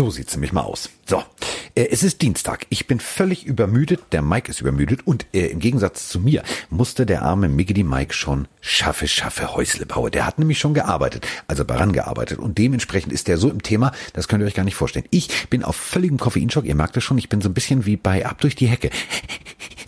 [0.00, 0.88] So sieht's nämlich mal aus.
[1.04, 1.22] So,
[1.74, 2.66] äh, es ist Dienstag.
[2.70, 4.00] Ich bin völlig übermüdet.
[4.12, 8.14] Der Mike ist übermüdet und äh, im Gegensatz zu mir musste der arme Miggedy Mike
[8.14, 10.10] schon schaffe, schaffe Häusle bauen.
[10.10, 13.92] Der hat nämlich schon gearbeitet, also daran gearbeitet und dementsprechend ist der so im Thema,
[14.14, 15.04] das könnt ihr euch gar nicht vorstellen.
[15.10, 16.64] Ich bin auf völligem Koffeinschock.
[16.64, 18.88] Ihr merkt es schon, ich bin so ein bisschen wie bei Ab durch die Hecke.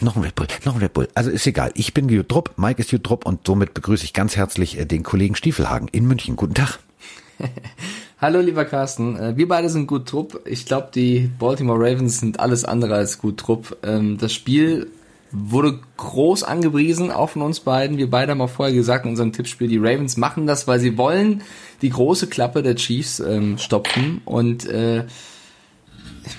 [0.03, 1.09] noch ein Red Bull, noch ein Red Bull.
[1.15, 1.71] Also ist egal.
[1.73, 5.37] Ich bin Jutrup, Mike ist Jutrup und somit begrüße ich ganz herzlich äh, den Kollegen
[5.37, 6.37] Stiefelhagen in München.
[6.37, 6.81] Guten Tag.
[8.23, 10.43] Hallo lieber Carsten, äh, wir beide sind gut Trupp.
[10.45, 13.77] Ich glaube, die Baltimore Ravens sind alles andere als gut Trupp.
[13.83, 14.93] Ähm, das Spiel
[15.33, 17.99] wurde groß angepriesen, auch von uns beiden.
[17.99, 20.97] Wir beide haben auch vorher gesagt in unserem Tippspiel, die Ravens machen das, weil sie
[20.97, 21.43] wollen
[21.83, 24.21] die große Klappe der Chiefs ähm, stopfen.
[24.25, 25.05] Und äh,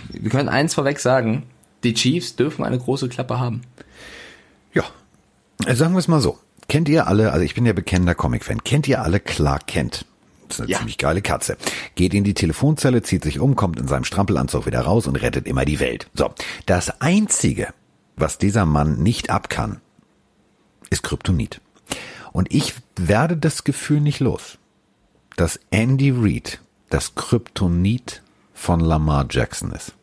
[0.09, 1.43] wir können eins vorweg sagen,
[1.83, 3.61] die Chiefs dürfen eine große Klappe haben.
[4.73, 4.85] Ja,
[5.75, 6.39] sagen wir es mal so.
[6.69, 10.05] Kennt ihr alle, also ich bin ja bekennender Comic-Fan, kennt ihr alle Clark Kent?
[10.53, 10.77] Das ist eine ja.
[10.77, 11.57] ziemlich geile Katze.
[11.95, 15.47] Geht in die Telefonzelle, zieht sich um, kommt in seinem Strampelanzug wieder raus und rettet
[15.47, 16.07] immer die Welt.
[16.13, 16.31] So.
[16.65, 17.73] Das einzige,
[18.15, 19.81] was dieser Mann nicht ab kann,
[20.89, 21.59] ist Kryptonit.
[22.31, 24.57] Und ich werde das Gefühl nicht los,
[25.37, 28.21] dass Andy Reid das Kryptonit
[28.53, 29.93] von Lamar Jackson ist.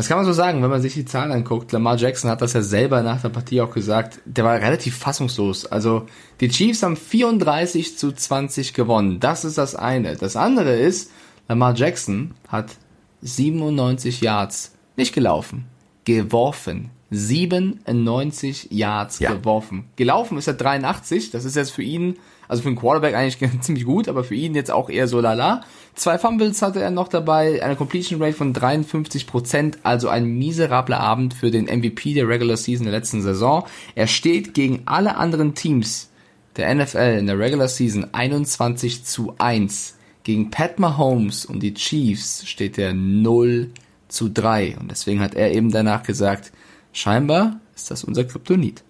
[0.00, 1.72] Das kann man so sagen, wenn man sich die Zahlen anguckt.
[1.72, 4.18] Lamar Jackson hat das ja selber nach der Partie auch gesagt.
[4.24, 5.66] Der war relativ fassungslos.
[5.66, 6.06] Also
[6.40, 9.20] die Chiefs haben 34 zu 20 gewonnen.
[9.20, 10.16] Das ist das eine.
[10.16, 11.10] Das andere ist,
[11.50, 12.78] Lamar Jackson hat
[13.20, 15.66] 97 Yards nicht gelaufen,
[16.06, 16.88] geworfen.
[17.10, 19.34] 97 Yards ja.
[19.34, 19.84] geworfen.
[19.96, 21.30] Gelaufen ist er 83.
[21.30, 22.16] Das ist jetzt für ihn
[22.50, 25.62] also für einen Quarterback eigentlich ziemlich gut, aber für ihn jetzt auch eher so lala.
[25.94, 31.32] Zwei Fumbles hatte er noch dabei, eine Completion Rate von 53% also ein miserabler Abend
[31.32, 33.66] für den MVP der Regular Season der letzten Saison.
[33.94, 36.10] Er steht gegen alle anderen Teams
[36.56, 39.96] der NFL in der Regular Season 21 zu 1.
[40.24, 43.70] Gegen Pat Mahomes und die Chiefs steht er 0
[44.08, 44.76] zu 3.
[44.78, 46.50] Und deswegen hat er eben danach gesagt,
[46.92, 48.82] scheinbar ist das unser Kryptonit.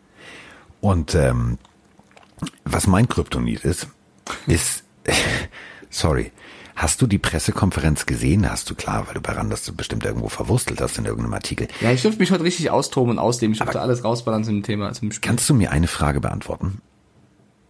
[0.81, 1.59] Und ähm,
[2.65, 3.89] was mein Kryptonit ist,
[4.47, 4.85] ist,
[5.91, 6.33] sorry,
[6.81, 8.51] Hast du die Pressekonferenz gesehen?
[8.51, 11.69] Hast du klar, weil du bei Randers bestimmt irgendwo verwurstelt hast in irgendeinem Artikel.
[11.83, 13.53] Ja, ich dürfte mich heute richtig austoben und ausleben.
[13.53, 14.91] Ich dürfte alles rausballern zum Thema.
[14.95, 15.29] Zum Spiel.
[15.29, 16.81] Kannst du mir eine Frage beantworten?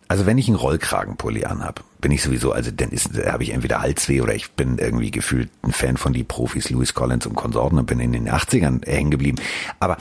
[0.07, 3.81] Also wenn ich einen Rollkragenpulli anhab, bin ich sowieso, also dann ist, habe ich entweder
[3.81, 7.81] Halsweh oder ich bin irgendwie gefühlt ein Fan von die Profis Louis Collins und Konsorten
[7.81, 9.39] und bin in den 80ern hängen geblieben.
[9.81, 9.97] Aber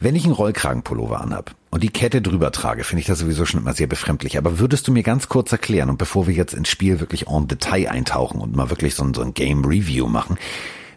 [0.00, 3.60] wenn ich einen Rollkragenpullover anhab und die Kette drüber trage, finde ich das sowieso schon
[3.60, 4.38] immer sehr befremdlich.
[4.38, 7.48] Aber würdest du mir ganz kurz erklären, und bevor wir jetzt ins Spiel wirklich en
[7.48, 10.38] Detail eintauchen und mal wirklich so ein, so ein Game Review machen,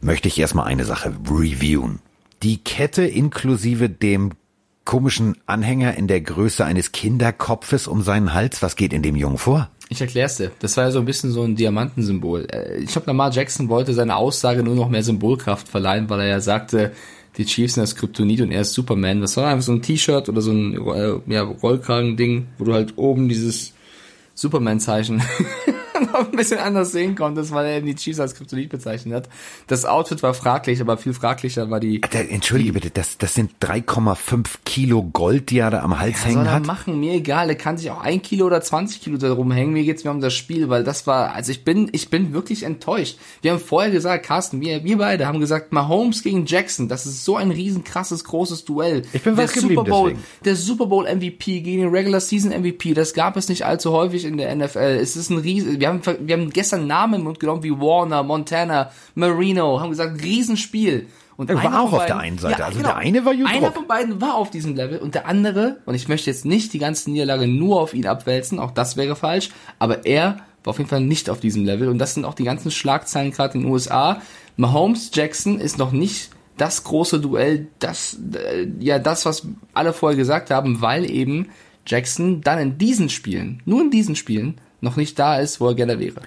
[0.01, 2.00] möchte ich erstmal eine Sache reviewen.
[2.44, 4.31] Die Kette inklusive dem
[4.85, 9.38] komischen Anhänger in der Größe eines Kinderkopfes um seinen Hals, was geht in dem Jungen
[9.38, 9.69] vor?
[9.90, 10.51] Ich erklär's dir.
[10.59, 12.47] Das war ja so ein bisschen so ein Diamantensymbol.
[12.50, 16.28] Äh, ich glaube, Lamar Jackson wollte seine Aussage nur noch mehr Symbolkraft verleihen, weil er
[16.28, 16.94] ja sagte,
[17.38, 19.22] die Chiefs sind das Kryptonit und er ist Superman.
[19.22, 22.97] Das war einfach so ein T-Shirt oder so ein äh, ja, Rollkragen-Ding, wo du halt
[22.97, 23.74] oben dieses
[24.36, 25.22] Superman-Zeichen
[26.13, 29.29] noch ein bisschen anders sehen konntest, weil er die Chiefs als Kryptonit bezeichnet hat.
[29.67, 32.01] Das Outfit war fraglich, aber viel fraglicher war die.
[32.01, 36.25] Entschuldige die, bitte, das, das sind 3,5 Kilo Gold, die er da am Hals ja,
[36.25, 36.66] hängen soll er hat.
[36.66, 37.50] machen, mir egal.
[37.50, 39.73] Er kann sich auch ein Kilo oder 20 Kilo da rumhängen.
[39.73, 42.63] Mir geht's mir um das Spiel, weil das war, also ich bin, ich bin wirklich
[42.63, 43.17] enttäuscht.
[43.41, 47.25] Wir haben vorher gesagt, Carsten, wir, wir beide haben gesagt, Mahomes gegen Jackson, das ist
[47.25, 49.03] so ein riesen krasses, großes Duell.
[49.13, 50.28] Ich bin der Super Bowl, deswegen.
[50.45, 54.25] der Super Bowl MVP gegen den Regular Season MVP, das gab es nicht allzu häufig
[54.25, 54.97] in der NFL.
[55.01, 58.24] Es ist ein riesen, wir haben, wir haben gestern Namen im Mund genommen wie Warner,
[58.24, 61.07] Montana, Marino, haben gesagt, Riesenspiel.
[61.38, 62.59] Und er war auch auf der einen Seite.
[62.59, 62.90] Ja, also genau.
[62.90, 63.34] der eine war.
[63.34, 66.72] Einer von beiden war auf diesem Level und der andere, und ich möchte jetzt nicht
[66.74, 70.78] die ganze Niederlage nur auf ihn abwälzen, auch das wäre falsch, aber er war auf
[70.78, 73.62] jeden Fall nicht auf diesem Level und das sind auch die ganzen Schlagzeilen gerade in
[73.62, 74.22] den USA.
[74.58, 80.17] Mahomes Jackson ist noch nicht das große Duell, das äh, ja das, was alle vorher
[80.17, 81.47] gesagt haben, weil eben
[81.88, 85.75] Jackson dann in diesen Spielen, nur in diesen Spielen, noch nicht da ist, wo er
[85.75, 86.22] gerne wäre.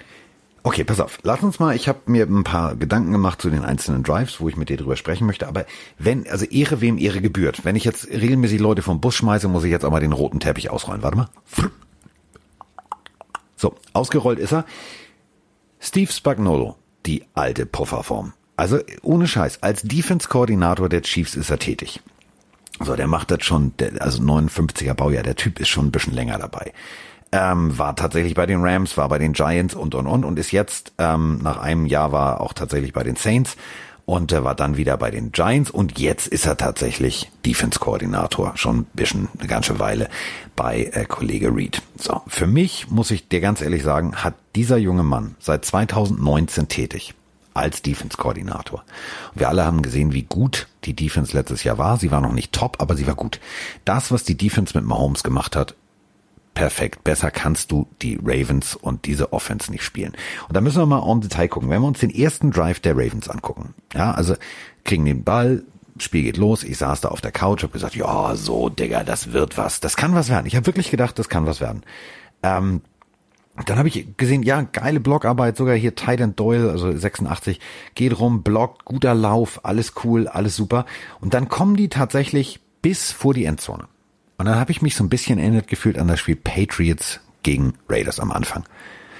[0.65, 1.19] Okay, pass auf.
[1.21, 4.49] Lass uns mal, ich habe mir ein paar Gedanken gemacht zu den einzelnen Drives, wo
[4.49, 5.47] ich mit dir drüber sprechen möchte.
[5.47, 5.67] Aber
[5.99, 7.63] wenn, also Ehre wem Ehre gebührt.
[7.65, 10.39] Wenn ich jetzt regelmäßig Leute vom Bus schmeiße, muss ich jetzt auch mal den roten
[10.39, 11.03] Teppich ausrollen.
[11.03, 11.29] Warte mal.
[13.57, 14.65] So, ausgerollt ist er.
[15.79, 18.33] Steve Spagnolo, die alte Pufferform.
[18.57, 22.01] Also ohne Scheiß, als Defense-Koordinator der Chiefs ist er tätig.
[22.79, 26.15] So, der macht das schon, der, also 59er Baujahr, der Typ ist schon ein bisschen
[26.15, 26.73] länger dabei
[27.31, 30.51] ähm, war tatsächlich bei den Rams, war bei den Giants und und und und ist
[30.51, 33.57] jetzt ähm, nach einem Jahr war auch tatsächlich bei den Saints
[34.05, 38.79] und äh, war dann wieder bei den Giants und jetzt ist er tatsächlich Defense-Koordinator, schon
[38.79, 40.09] ein bisschen eine ganze Weile
[40.55, 41.81] bei äh, Kollege Reed.
[41.97, 46.67] So, für mich muss ich dir ganz ehrlich sagen, hat dieser junge Mann seit 2019
[46.67, 47.13] tätig
[47.53, 48.83] als Defense-Koordinator.
[49.33, 51.97] Wir alle haben gesehen, wie gut die Defense letztes Jahr war.
[51.97, 53.39] Sie war noch nicht top, aber sie war gut.
[53.85, 55.73] Das, was die Defense mit Mahomes gemacht hat,
[56.55, 57.03] perfekt.
[57.03, 60.13] Besser kannst du die Ravens und diese Offense nicht spielen.
[60.47, 61.69] Und da müssen wir mal on Detail gucken.
[61.69, 64.35] Wenn wir uns den ersten Drive der Ravens angucken, ja, also
[64.83, 65.63] kriegen den Ball,
[65.97, 69.31] Spiel geht los, ich saß da auf der Couch, habe gesagt, ja, so, Digga, das
[69.31, 70.45] wird was, das kann was werden.
[70.45, 71.83] Ich habe wirklich gedacht, das kann was werden.
[72.43, 72.81] Ähm,
[73.65, 77.61] dann habe ich gesehen, ja, geile Blockarbeit, sogar hier Titan Doyle, also 86,
[77.95, 80.85] geht rum, blockt, guter Lauf, alles cool, alles super.
[81.21, 83.87] Und dann kommen die tatsächlich bis vor die Endzone.
[84.37, 87.73] Und dann habe ich mich so ein bisschen erinnert gefühlt an das Spiel Patriots gegen
[87.89, 88.65] Raiders am Anfang.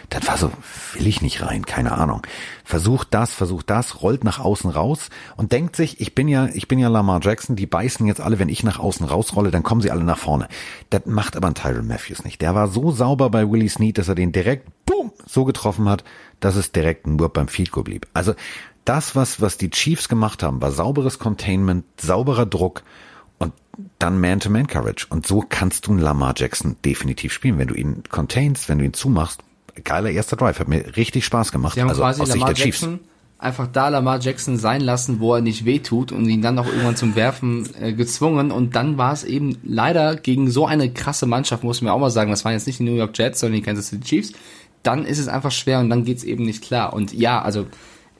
[0.09, 0.51] Das war so,
[0.93, 2.21] will ich nicht rein, keine Ahnung.
[2.63, 6.67] Versucht das, versucht das, rollt nach außen raus und denkt sich, ich bin ja, ich
[6.67, 9.81] bin ja Lamar Jackson, die beißen jetzt alle, wenn ich nach außen rausrolle, dann kommen
[9.81, 10.47] sie alle nach vorne.
[10.89, 12.41] Das macht aber ein Tyron Matthews nicht.
[12.41, 16.03] Der war so sauber bei Willie Snead, dass er den direkt, boom, so getroffen hat,
[16.39, 18.07] dass es direkt nur beim Field Goal blieb.
[18.13, 18.35] Also
[18.83, 22.83] das, was, was die Chiefs gemacht haben, war sauberes Containment, sauberer Druck
[23.99, 25.07] dann Man-to-Man-Coverage.
[25.09, 27.57] Und so kannst du einen Lamar Jackson definitiv spielen.
[27.57, 29.41] Wenn du ihn containst, wenn du ihn zumachst,
[29.83, 31.75] geiler erster Drive, hat mir richtig Spaß gemacht.
[31.75, 33.09] Sie haben also quasi aus Lamar Sicht der Jackson Chiefs.
[33.37, 36.95] einfach da Lamar Jackson sein lassen, wo er nicht wehtut und ihn dann auch irgendwann
[36.95, 41.63] zum Werfen äh, gezwungen und dann war es eben leider gegen so eine krasse Mannschaft,
[41.63, 43.65] muss man auch mal sagen, das waren jetzt nicht die New York Jets, sondern die
[43.65, 44.33] Kansas City Chiefs,
[44.83, 47.65] dann ist es einfach schwer und dann geht's eben nicht klar und ja, also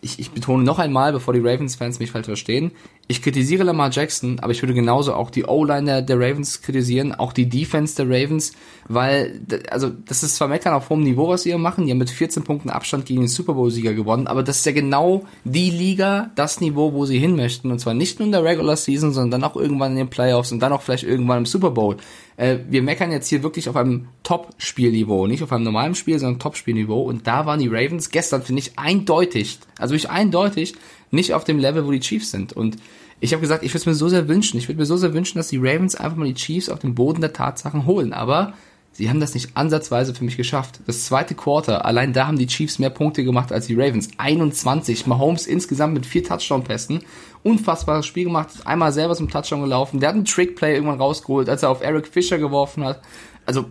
[0.06, 2.72] ich, ich betone noch einmal, bevor die Ravens-Fans mich falsch verstehen,
[3.08, 7.14] ich kritisiere Lamar Jackson, aber ich würde genauso auch die O-Line der, der, Ravens kritisieren,
[7.14, 8.54] auch die Defense der Ravens,
[8.88, 11.98] weil, also, das ist zwar Meckern auf hohem Niveau, was sie hier machen, die haben
[11.98, 15.72] mit 14 Punkten Abstand gegen den Super Bowl-Sieger gewonnen, aber das ist ja genau die
[15.72, 19.12] Liga, das Niveau, wo sie hin möchten, und zwar nicht nur in der Regular Season,
[19.12, 21.98] sondern dann auch irgendwann in den Playoffs und dann auch vielleicht irgendwann im Super Bowl.
[22.38, 26.40] Äh, wir meckern jetzt hier wirklich auf einem Top-Spielniveau, nicht auf einem normalen Spiel, sondern
[26.40, 30.76] Top-Spielniveau, und da waren die Ravens gestern, finde ich, eindeutig, also ich eindeutig,
[31.12, 32.54] nicht auf dem Level, wo die Chiefs sind.
[32.54, 32.78] Und
[33.20, 34.58] ich habe gesagt, ich würde es mir so sehr wünschen.
[34.58, 36.96] Ich würde mir so sehr wünschen, dass die Ravens einfach mal die Chiefs auf den
[36.96, 38.12] Boden der Tatsachen holen.
[38.12, 38.54] Aber
[38.92, 40.82] sie haben das nicht ansatzweise für mich geschafft.
[40.86, 44.10] Das zweite Quarter, allein da haben die Chiefs mehr Punkte gemacht als die Ravens.
[44.18, 45.08] 21.
[45.08, 47.00] Mahomes insgesamt mit vier Touchdown-Pässen.
[47.46, 48.50] Unfassbares Spiel gemacht.
[48.66, 50.00] Einmal selber zum Touchdown gelaufen.
[50.00, 53.02] Der hat einen Trickplay irgendwann rausgeholt, als er auf Eric Fischer geworfen hat.
[53.46, 53.66] Also,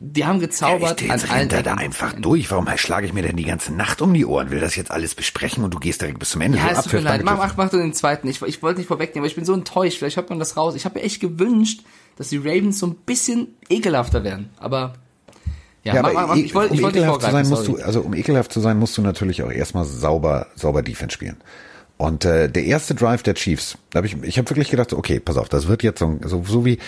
[0.00, 1.00] die haben gezaubert.
[1.00, 2.50] Ja, ich rennt er da einfach durch.
[2.50, 4.50] Warum schlage ich mir denn die ganze Nacht um die Ohren?
[4.50, 6.58] Will das jetzt alles besprechen und du gehst direkt bis zum Ende.
[6.58, 7.24] Ja, so es tut mir leid.
[7.24, 8.28] Mach, mach, mach du den zweiten.
[8.28, 9.96] Ich, ich wollte nicht vorwegnehmen, aber ich bin so enttäuscht.
[9.96, 10.74] Vielleicht hört man das raus.
[10.74, 11.84] Ich habe mir echt gewünscht,
[12.16, 14.50] dass die Ravens so ein bisschen ekelhafter werden.
[14.58, 14.92] Aber
[15.84, 17.76] ja, ja mach, mach, mach, ich wollte um ich wollt ekelhaft zu sein, musst du,
[17.76, 21.36] also um ekelhaft zu sein, musst du natürlich auch erstmal sauber, sauber Defense spielen.
[21.98, 25.18] Und äh, der erste Drive der Chiefs, da habe ich, ich habe wirklich gedacht, okay,
[25.18, 26.78] pass auf, das wird jetzt so, so, so wie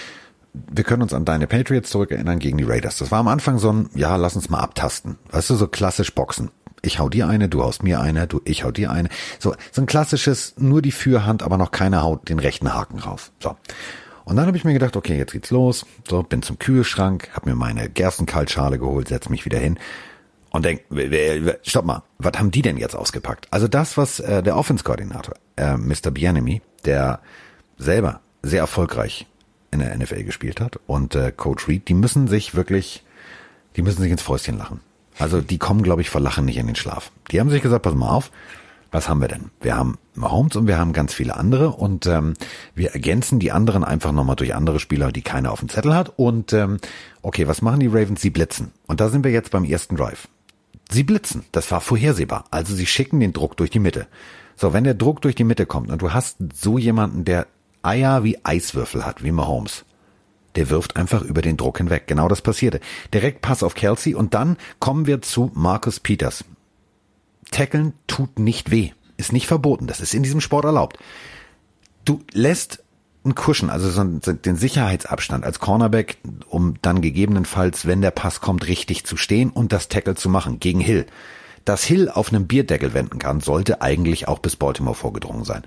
[0.52, 2.96] wir können uns an deine Patriots zurückerinnern gegen die Raiders.
[2.96, 5.18] Das war am Anfang so ein, ja, lass uns mal abtasten.
[5.30, 6.50] Weißt du, so klassisch Boxen.
[6.82, 9.08] Ich hau dir eine, du haust mir eine, du, ich hau dir eine.
[9.38, 13.30] So, so ein klassisches, nur die Fürhand, aber noch keiner haut den rechten Haken raus.
[13.40, 13.56] So.
[14.24, 15.86] Und dann habe ich mir gedacht, okay, jetzt geht's los.
[16.08, 19.78] So, bin zum Kühlschrank, hab mir meine Gerstenkaltschale geholt, setz mich wieder hin
[20.58, 20.82] und denk,
[21.62, 23.46] stopp mal, was haben die denn jetzt ausgepackt?
[23.50, 26.10] Also das, was äh, der Offense-Koordinator, äh, Mr.
[26.10, 27.20] Bianemi, der
[27.76, 29.26] selber sehr erfolgreich
[29.70, 33.04] in der NFL gespielt hat und äh, Coach Reed, die müssen sich wirklich,
[33.76, 34.80] die müssen sich ins Fäustchen lachen.
[35.16, 37.12] Also die kommen, glaube ich, vor Lachen nicht in den Schlaf.
[37.30, 38.32] Die haben sich gesagt, pass mal auf,
[38.90, 39.50] was haben wir denn?
[39.60, 42.34] Wir haben Mahomes und wir haben ganz viele andere und ähm,
[42.74, 46.18] wir ergänzen die anderen einfach nochmal durch andere Spieler, die keiner auf dem Zettel hat.
[46.18, 46.78] Und ähm,
[47.22, 48.22] okay, was machen die Ravens?
[48.22, 48.72] Sie blitzen.
[48.88, 50.26] Und da sind wir jetzt beim ersten Drive.
[50.90, 51.44] Sie blitzen.
[51.52, 52.44] Das war vorhersehbar.
[52.50, 54.06] Also sie schicken den Druck durch die Mitte.
[54.56, 57.46] So, wenn der Druck durch die Mitte kommt und du hast so jemanden, der
[57.82, 59.84] Eier wie Eiswürfel hat, wie Mahomes.
[60.56, 62.06] Der wirft einfach über den Druck hinweg.
[62.06, 62.80] Genau das passierte.
[63.14, 66.44] Direkt Pass auf Kelsey und dann kommen wir zu Marcus Peters.
[67.50, 68.90] Tackeln tut nicht weh.
[69.16, 69.86] Ist nicht verboten.
[69.86, 70.98] Das ist in diesem Sport erlaubt.
[72.04, 72.82] Du lässt
[73.28, 76.18] einen Kuschen, also so den Sicherheitsabstand als Cornerback,
[76.48, 80.60] um dann gegebenenfalls, wenn der Pass kommt, richtig zu stehen und das Tackle zu machen
[80.60, 81.06] gegen Hill.
[81.64, 85.64] Dass Hill auf einem Bierdeckel wenden kann, sollte eigentlich auch bis Baltimore vorgedrungen sein.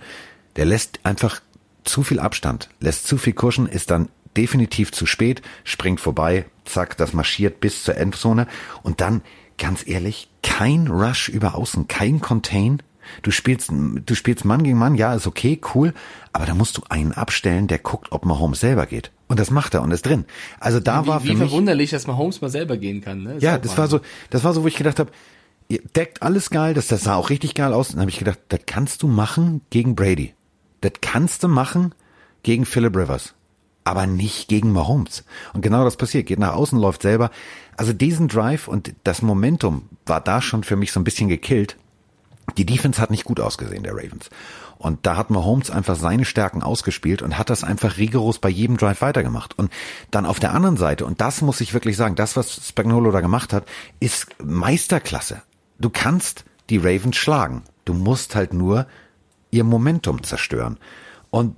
[0.55, 1.41] Der lässt einfach
[1.83, 6.97] zu viel Abstand, lässt zu viel kuschen, ist dann definitiv zu spät, springt vorbei, zack,
[6.97, 8.47] das marschiert bis zur Endzone
[8.83, 9.21] und dann,
[9.57, 12.81] ganz ehrlich, kein Rush über außen, kein Contain.
[13.21, 15.93] Du spielst, du spielst Mann gegen Mann, ja, ist okay, cool,
[16.33, 19.11] aber da musst du einen abstellen, der guckt, ob Mahomes selber geht.
[19.27, 20.25] Und das macht er und ist drin.
[20.59, 23.23] Also da wie, war für wie mich verwunderlich, dass Mahomes mal selber gehen kann.
[23.23, 23.37] Ne?
[23.39, 25.11] ja, das war so, das war so, wo ich gedacht habe,
[25.69, 27.89] ihr deckt alles geil, das, das sah auch richtig geil aus.
[27.89, 30.33] Und dann habe ich gedacht, das kannst du machen gegen Brady.
[30.81, 31.95] Das kannst du machen
[32.43, 33.35] gegen Philip Rivers,
[33.83, 35.23] aber nicht gegen Mahomes.
[35.53, 36.25] Und genau das passiert.
[36.25, 37.31] Geht nach außen, läuft selber.
[37.77, 41.77] Also diesen Drive und das Momentum war da schon für mich so ein bisschen gekillt.
[42.57, 44.29] Die Defense hat nicht gut ausgesehen, der Ravens.
[44.77, 48.77] Und da hat Mahomes einfach seine Stärken ausgespielt und hat das einfach rigoros bei jedem
[48.77, 49.57] Drive weitergemacht.
[49.57, 49.71] Und
[50.09, 53.21] dann auf der anderen Seite, und das muss ich wirklich sagen, das, was Spagnolo da
[53.21, 53.65] gemacht hat,
[53.99, 55.43] ist Meisterklasse.
[55.77, 57.63] Du kannst die Ravens schlagen.
[57.85, 58.87] Du musst halt nur
[59.51, 60.77] ihr Momentum zerstören.
[61.29, 61.55] Und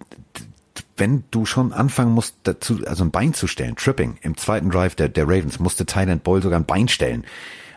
[0.97, 4.95] wenn du schon anfangen musst, dazu, also ein Bein zu stellen, Tripping, im zweiten Drive
[4.95, 7.25] der, der Ravens musste Thailand Boyle sogar ein Bein stellen.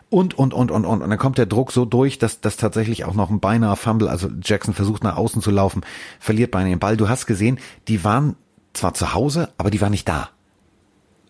[0.09, 1.03] Und, und, und, und, und.
[1.03, 4.09] Und dann kommt der Druck so durch, dass dass tatsächlich auch noch ein beinahe Fumble,
[4.09, 5.83] also Jackson versucht nach außen zu laufen,
[6.21, 6.97] verliert beinahe den Ball.
[6.97, 7.59] Du hast gesehen,
[7.89, 8.37] die waren
[8.73, 10.31] zwar zu Hause, aber die waren nicht da.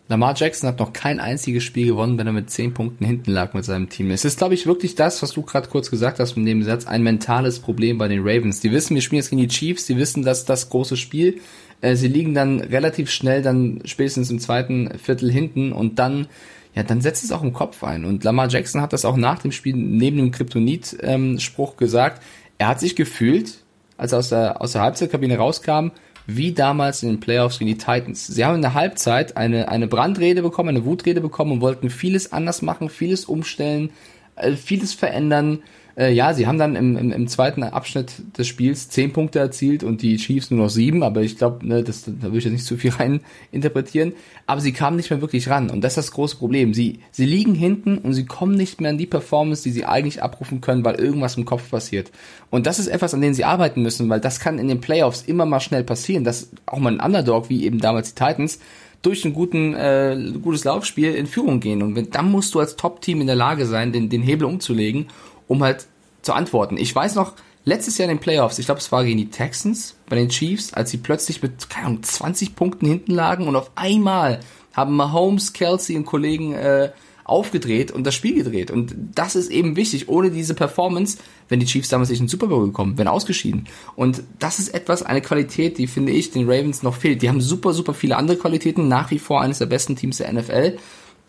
[0.09, 3.55] Lamar Jackson hat noch kein einziges Spiel gewonnen, wenn er mit zehn Punkten hinten lag
[3.55, 4.11] mit seinem Team.
[4.13, 6.87] Es ist, glaube ich, wirklich das, was du gerade kurz gesagt hast mit dem Satz,
[6.87, 8.61] ein mentales Problem bei den Ravens.
[8.61, 11.41] Die wissen, wir spielen jetzt gegen die Chiefs, die wissen, dass das große Spiel.
[11.81, 16.29] Äh, sie liegen dann relativ schnell dann spätestens im zweiten Viertel hinten und dann
[16.77, 18.05] ja, dann setzt es auch im Kopf ein.
[18.05, 22.23] Und Lamar Jackson hat das auch nach dem Spiel neben dem Kryptonit-Spruch gesagt.
[22.59, 23.65] Er hat sich gefühlt,
[23.97, 25.89] als er aus der, aus der Halbzeitkabine rauskam,
[26.27, 28.27] wie damals in den Playoffs gegen die Titans.
[28.27, 32.33] Sie haben in der Halbzeit eine, eine Brandrede bekommen, eine Wutrede bekommen und wollten vieles
[32.33, 33.91] anders machen, vieles umstellen,
[34.35, 35.63] äh, vieles verändern.
[35.97, 39.83] Äh, ja, sie haben dann im, im, im zweiten Abschnitt des Spiels zehn Punkte erzielt
[39.83, 41.93] und die Chiefs nur noch sieben, aber ich glaube, ne, da
[42.31, 44.13] will ich jetzt nicht zu viel rein interpretieren.
[44.47, 46.75] Aber sie kamen nicht mehr wirklich ran und das ist das große Problem.
[46.75, 50.23] Sie, sie liegen hinten und sie kommen nicht mehr an die Performance, die sie eigentlich
[50.23, 52.11] abrufen können, weil irgendwas im Kopf passiert.
[52.51, 55.23] Und das ist etwas, an dem sie arbeiten müssen, weil das kann in den Playoffs
[55.23, 58.59] immer mal schnell passieren, dass auch mal ein Underdog, wie eben damals die Titans,
[59.01, 61.83] durch ein guten, äh, gutes Laufspiel in Führung gehen.
[61.83, 65.07] Und wenn, dann musst du als Top-Team in der Lage sein, den, den Hebel umzulegen
[65.49, 65.87] um halt
[66.23, 66.77] zu antworten.
[66.77, 67.35] Ich weiß noch,
[67.65, 70.73] letztes Jahr in den Playoffs, ich glaube, es war gegen die Texans bei den Chiefs,
[70.73, 74.41] als sie plötzlich mit, keine Ahnung, 20 Punkten hinten lagen und auf einmal
[74.73, 76.91] haben Mahomes, Kelsey und Kollegen äh,
[77.27, 78.71] aufgedreht und das Spiel gedreht.
[78.71, 80.09] Und das ist eben wichtig.
[80.09, 83.67] Ohne diese Performance, wenn die Chiefs damals nicht in den Super Bowl gekommen, wären ausgeschieden.
[83.97, 87.23] Und das ist etwas, eine Qualität, die finde ich den Ravens noch fehlt.
[87.23, 90.33] Die haben super, super viele andere Qualitäten, nach wie vor eines der besten Teams der
[90.33, 90.79] NFL.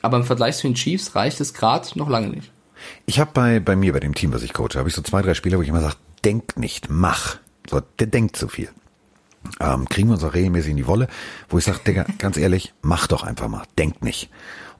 [0.04, 2.52] Aber im Vergleich zu den Chiefs reicht es gerade noch lange nicht.
[3.06, 5.22] Ich habe bei, bei mir, bei dem Team, was ich coache, habe ich so zwei,
[5.22, 7.38] drei Spieler, wo ich immer sage, denk nicht, mach.
[7.70, 8.70] So, der denkt zu viel.
[9.60, 11.08] Ähm, kriegen wir uns auch regelmäßig in die Wolle,
[11.50, 14.30] wo ich sage, Digga, ganz ehrlich, mach doch einfach mal, denk nicht.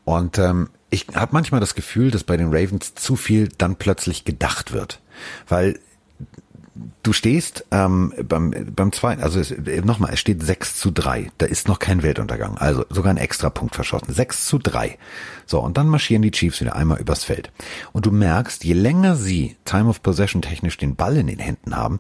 [0.04, 4.24] Und ähm, ich habe manchmal das Gefühl, dass bei den Ravens zu viel dann plötzlich
[4.24, 5.02] gedacht wird.
[5.48, 5.80] Weil
[7.04, 9.54] du stehst ähm, beim, beim zweiten, also es,
[9.84, 11.32] nochmal, es steht 6 zu 3.
[11.38, 12.58] Da ist noch kein Weltuntergang.
[12.58, 14.14] Also sogar ein extra Punkt verschossen.
[14.14, 14.98] 6 zu 3.
[15.46, 17.52] So, und dann marschieren die Chiefs wieder einmal übers Feld.
[17.94, 21.76] Und du merkst, je länger sie Time of Possession technisch den Ball in den Händen
[21.76, 22.00] haben,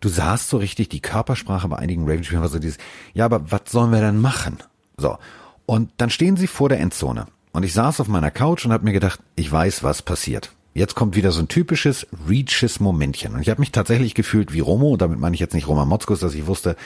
[0.00, 2.78] du sahst so richtig die Körpersprache bei einigen Ravens-Spielern war so dieses,
[3.14, 4.58] ja, aber was sollen wir denn machen?
[4.96, 5.18] So.
[5.66, 7.26] Und dann stehen sie vor der Endzone.
[7.52, 10.52] Und ich saß auf meiner Couch und habe mir gedacht, ich weiß, was passiert.
[10.74, 13.34] Jetzt kommt wieder so ein typisches Reaches Momentchen.
[13.34, 16.20] Und ich habe mich tatsächlich gefühlt wie Romo, damit meine ich jetzt nicht Roman Motzkus,
[16.20, 16.76] dass ich wusste,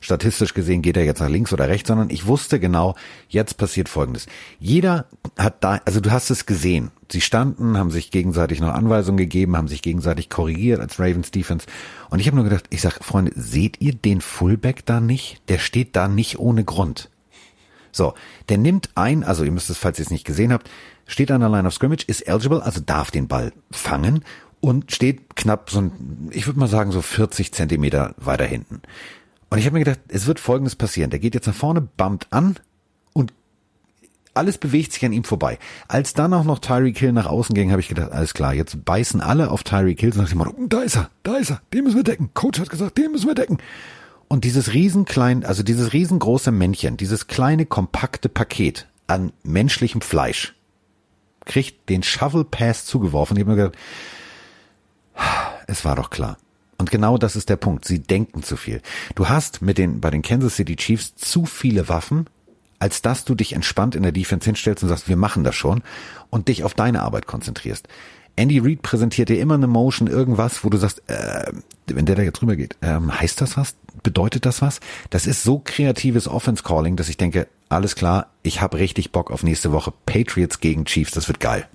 [0.00, 2.94] statistisch gesehen geht er jetzt nach links oder rechts, sondern ich wusste genau,
[3.28, 4.26] jetzt passiert Folgendes.
[4.60, 5.06] Jeder
[5.36, 6.92] hat da, also du hast es gesehen.
[7.10, 11.66] Sie standen, haben sich gegenseitig noch Anweisungen gegeben, haben sich gegenseitig korrigiert als Ravens Defense.
[12.10, 15.42] Und ich habe nur gedacht, ich sag, Freunde, seht ihr den Fullback da nicht?
[15.48, 17.10] Der steht da nicht ohne Grund.
[17.92, 18.14] So,
[18.48, 20.70] der nimmt ein, also ihr müsst es, falls ihr es nicht gesehen habt,
[21.06, 24.24] steht an der Line of Scrimmage, ist eligible, also darf den Ball fangen
[24.60, 28.80] und steht knapp so ein, ich würde mal sagen, so 40 Zentimeter weiter hinten.
[29.50, 31.10] Und ich habe mir gedacht, es wird Folgendes passieren.
[31.10, 32.56] Der geht jetzt nach vorne, bumpt an
[33.12, 33.34] und
[34.34, 35.58] alles bewegt sich an ihm vorbei.
[35.88, 38.84] Als dann auch noch Tyreek Hill nach außen ging, habe ich gedacht, alles klar, jetzt
[38.84, 41.84] beißen alle auf Tyreek Hill nach dem Motto, da ist er, da ist er, den
[41.84, 42.30] müssen wir decken.
[42.32, 43.58] Coach hat gesagt, den müssen wir decken.
[44.28, 50.54] Und dieses riesenklein, also dieses riesengroße Männchen, dieses kleine kompakte Paket an menschlichem Fleisch,
[51.44, 53.36] kriegt den Shovel Pass zugeworfen.
[53.36, 53.78] Ich habe mir gedacht,
[55.66, 56.38] es war doch klar.
[56.78, 57.84] Und genau das ist der Punkt.
[57.84, 58.82] Sie denken zu viel.
[59.14, 62.26] Du hast mit den, bei den Kansas City Chiefs zu viele Waffen,
[62.78, 65.82] als dass du dich entspannt in der Defense hinstellst und sagst, wir machen das schon
[66.30, 67.86] und dich auf deine Arbeit konzentrierst.
[68.36, 71.52] Andy Reid präsentiert dir immer eine Motion, irgendwas, wo du sagst, äh,
[71.86, 73.74] wenn der da jetzt rüber geht, ähm, heißt das was?
[74.02, 74.80] Bedeutet das was?
[75.10, 79.30] Das ist so kreatives Offense Calling, dass ich denke, alles klar, ich habe richtig Bock
[79.30, 81.68] auf nächste Woche Patriots gegen Chiefs, das wird geil.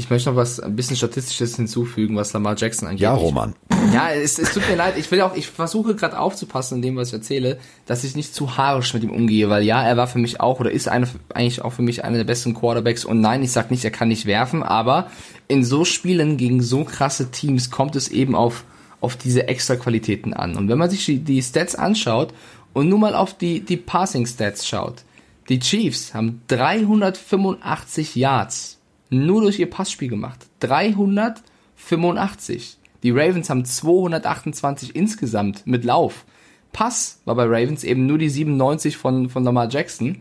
[0.00, 3.02] Ich möchte noch was ein bisschen Statistisches hinzufügen, was Lamar Jackson angeht.
[3.02, 3.54] Ja, Roman.
[3.92, 4.94] Ja, es, es tut mir leid.
[4.96, 8.34] Ich will auch, ich versuche gerade aufzupassen in dem, was ich erzähle, dass ich nicht
[8.34, 11.06] zu haarisch mit ihm umgehe, weil ja, er war für mich auch oder ist eine,
[11.34, 13.04] eigentlich auch für mich einer der besten Quarterbacks.
[13.04, 15.10] Und nein, ich sag nicht, er kann nicht werfen, aber
[15.48, 18.64] in so Spielen gegen so krasse Teams kommt es eben auf
[19.02, 20.56] auf diese extra Qualitäten an.
[20.56, 22.34] Und wenn man sich die, die Stats anschaut
[22.72, 25.04] und nur mal auf die die Passing Stats schaut,
[25.50, 28.79] die Chiefs haben 385 Yards
[29.10, 30.46] nur durch ihr Passspiel gemacht.
[30.60, 31.50] 385
[31.80, 32.78] 85.
[33.02, 36.24] Die Ravens haben 228 insgesamt mit Lauf.
[36.72, 40.18] Pass war bei Ravens eben nur die 97 von, von Lamar Jackson.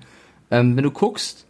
[0.50, 1.46] Ähm, wenn du guckst,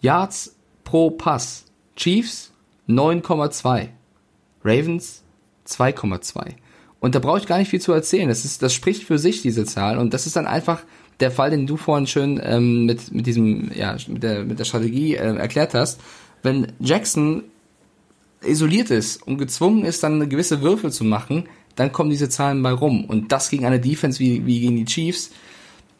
[0.00, 1.66] Yards pro Pass.
[1.96, 2.52] Chiefs
[2.88, 3.88] 9,2.
[4.64, 5.22] Ravens
[5.66, 6.54] 2,2.
[7.00, 8.28] Und da brauche ich gar nicht viel zu erzählen.
[8.28, 9.98] Das, ist, das spricht für sich, diese Zahl.
[9.98, 10.82] Und das ist dann einfach
[11.20, 14.64] der Fall, den du vorhin schön ähm, mit, mit diesem, ja, mit der, mit der
[14.64, 16.00] Strategie äh, erklärt hast.
[16.44, 17.42] Wenn Jackson
[18.42, 22.70] isoliert ist und gezwungen ist, dann gewisse Würfel zu machen, dann kommen diese Zahlen bei
[22.70, 23.06] rum.
[23.06, 25.30] Und das gegen eine Defense wie, wie gegen die Chiefs,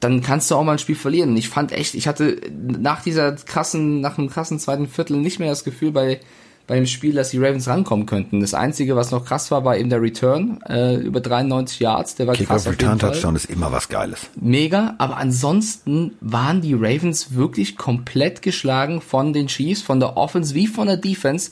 [0.01, 1.35] dann kannst du auch mal ein Spiel verlieren.
[1.37, 5.49] Ich fand echt, ich hatte nach dieser krassen, nach einem krassen zweiten Viertel nicht mehr
[5.49, 6.21] das Gefühl bei,
[6.67, 8.41] bei dem Spiel, dass die Ravens rankommen könnten.
[8.41, 12.15] Das Einzige, was noch krass war, war eben der Return äh, über 93 Yards.
[12.15, 12.67] Der war Kick krass.
[12.67, 14.31] Auf Return Touchdown ist immer was Geiles.
[14.41, 20.55] Mega, aber ansonsten waren die Ravens wirklich komplett geschlagen von den Chiefs, von der Offense
[20.55, 21.51] wie von der Defense.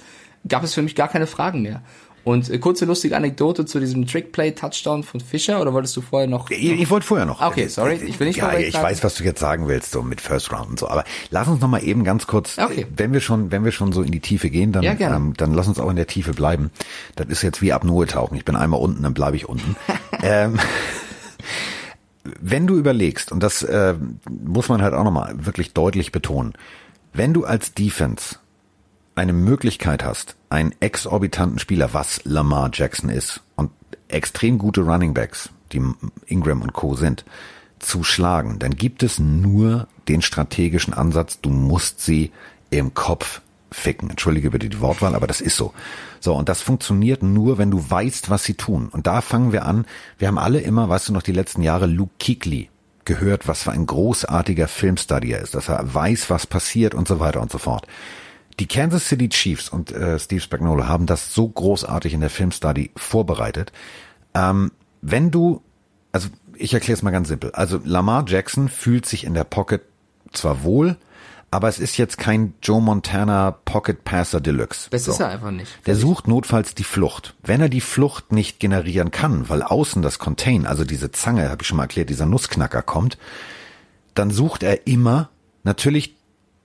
[0.49, 1.83] Gab es für mich gar keine Fragen mehr.
[2.25, 6.51] Und äh, kurze lustige Anekdote zu diesem Trickplay-Touchdown von Fischer oder wolltest du vorher noch?
[6.51, 7.41] Ich, ich wollte vorher noch.
[7.41, 10.21] Okay, sorry, ich will nicht Ja, ich weiß, was du jetzt sagen willst, so mit
[10.21, 10.89] First Round und so.
[10.89, 12.87] Aber lass uns noch mal eben ganz kurz, Okay.
[12.97, 15.53] wenn wir schon, wenn wir schon so in die Tiefe gehen, dann, Ja, ähm, dann
[15.53, 16.71] lass uns auch in der Tiefe bleiben.
[17.17, 18.37] Das ist jetzt wie Apnoe tauchen.
[18.37, 19.77] Ich bin einmal unten, dann bleibe ich unten.
[20.23, 20.59] ähm,
[22.41, 23.95] wenn du überlegst, und das äh,
[24.31, 26.53] muss man halt auch nochmal wirklich deutlich betonen,
[27.13, 28.37] wenn du als Defense
[29.15, 33.71] eine Möglichkeit hast, einen exorbitanten Spieler, was Lamar Jackson ist, und
[34.09, 35.83] extrem gute Running Backs, die
[36.27, 36.95] Ingram und Co.
[36.95, 37.25] sind,
[37.79, 42.31] zu schlagen, dann gibt es nur den strategischen Ansatz, du musst sie
[42.71, 43.41] im Kopf
[43.71, 44.11] ficken.
[44.11, 45.73] Entschuldige bitte die Wortwahl, aber das ist so.
[46.21, 48.89] So, und das funktioniert nur, wenn du weißt, was sie tun.
[48.89, 49.87] Und da fangen wir an.
[50.19, 52.69] Wir haben alle immer, weißt du noch, die letzten Jahre Luke Kuechly
[53.05, 57.19] gehört, was für ein großartiger Filmstudy er ist, dass er weiß, was passiert und so
[57.19, 57.87] weiter und so fort.
[58.59, 62.91] Die Kansas City Chiefs und äh, Steve Spagnuolo haben das so großartig in der Filmstudy
[62.97, 63.73] vorbereitet.
[64.35, 65.63] Ähm, wenn du,
[66.13, 67.51] also ich erkläre es mal ganz simpel.
[67.53, 69.83] Also Lamar Jackson fühlt sich in der Pocket
[70.33, 70.97] zwar wohl,
[71.51, 74.89] aber es ist jetzt kein Joe Montana Pocket Passer Deluxe.
[74.91, 75.13] Das So.
[75.13, 75.71] ist er einfach nicht.
[75.87, 77.35] Der sucht notfalls die Flucht.
[77.43, 81.63] Wenn er die Flucht nicht generieren kann, weil außen das Contain, also diese Zange, habe
[81.63, 83.19] ich schon mal erklärt, dieser Nussknacker kommt,
[84.15, 85.29] dann sucht er immer
[85.63, 86.17] natürlich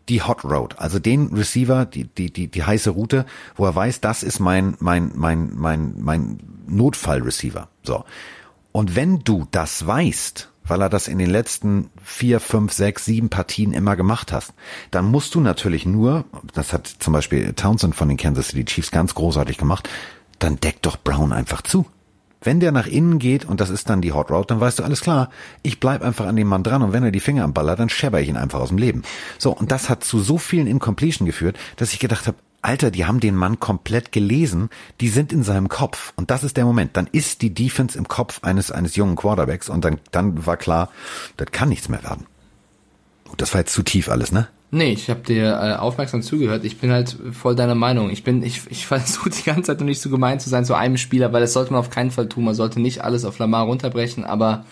[0.09, 4.01] die Hot Road, also den Receiver, die, die, die, die heiße Route, wo er weiß,
[4.01, 7.67] das ist mein, mein, mein, mein, mein Notfall-Receiver.
[7.83, 8.03] So.
[8.71, 13.29] Und wenn du das weißt, weil er das in den letzten vier, fünf, sechs, sieben
[13.29, 14.53] Partien immer gemacht hast,
[14.91, 18.91] dann musst du natürlich nur, das hat zum Beispiel Townsend von den Kansas City Chiefs
[18.91, 19.89] ganz großartig gemacht,
[20.39, 21.85] dann deck doch Brown einfach zu.
[22.41, 24.83] Wenn der nach innen geht und das ist dann die Hot Route, dann weißt du,
[24.83, 25.29] alles klar,
[25.63, 27.89] ich bleib einfach an dem Mann dran und wenn er die Finger am Baller, dann
[27.89, 29.01] schepper ich ihn einfach aus dem Leben.
[29.37, 33.05] So, und das hat zu so vielen Incompletion geführt, dass ich gedacht habe, Alter, die
[33.05, 34.69] haben den Mann komplett gelesen,
[34.99, 36.11] die sind in seinem Kopf.
[36.15, 36.97] Und das ist der Moment.
[36.97, 40.89] Dann ist die Defense im Kopf eines, eines jungen Quarterbacks und dann, dann war klar,
[41.37, 42.25] das kann nichts mehr werden.
[43.37, 44.47] Das war jetzt zu tief alles, ne?
[44.69, 46.65] Nee, ich habe dir äh, aufmerksam zugehört.
[46.65, 48.09] Ich bin halt voll deiner Meinung.
[48.09, 50.75] Ich bin, ich, ich versuche die ganze Zeit noch nicht so gemein zu sein zu
[50.75, 52.43] einem Spieler, weil das sollte man auf keinen Fall tun.
[52.43, 54.65] Man sollte nicht alles auf Lamar runterbrechen, aber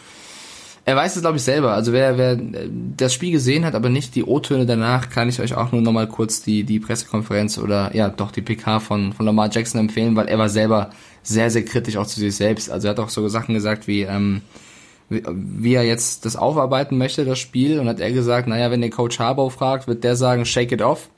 [0.83, 1.73] er weiß es, glaube ich, selber.
[1.73, 5.39] Also wer, wer äh, das Spiel gesehen hat, aber nicht die O-Töne danach, kann ich
[5.39, 9.25] euch auch nur nochmal kurz die, die Pressekonferenz oder ja doch die PK von, von
[9.25, 10.89] Lamar Jackson empfehlen, weil er war selber
[11.23, 12.69] sehr, sehr kritisch auch zu sich selbst.
[12.69, 14.41] Also er hat auch so Sachen gesagt wie, ähm,
[15.09, 17.79] wie, er jetzt das aufarbeiten möchte, das Spiel.
[17.79, 20.81] Und hat er gesagt, naja, wenn der Coach Harbaugh fragt, wird der sagen, shake it
[20.81, 21.09] off.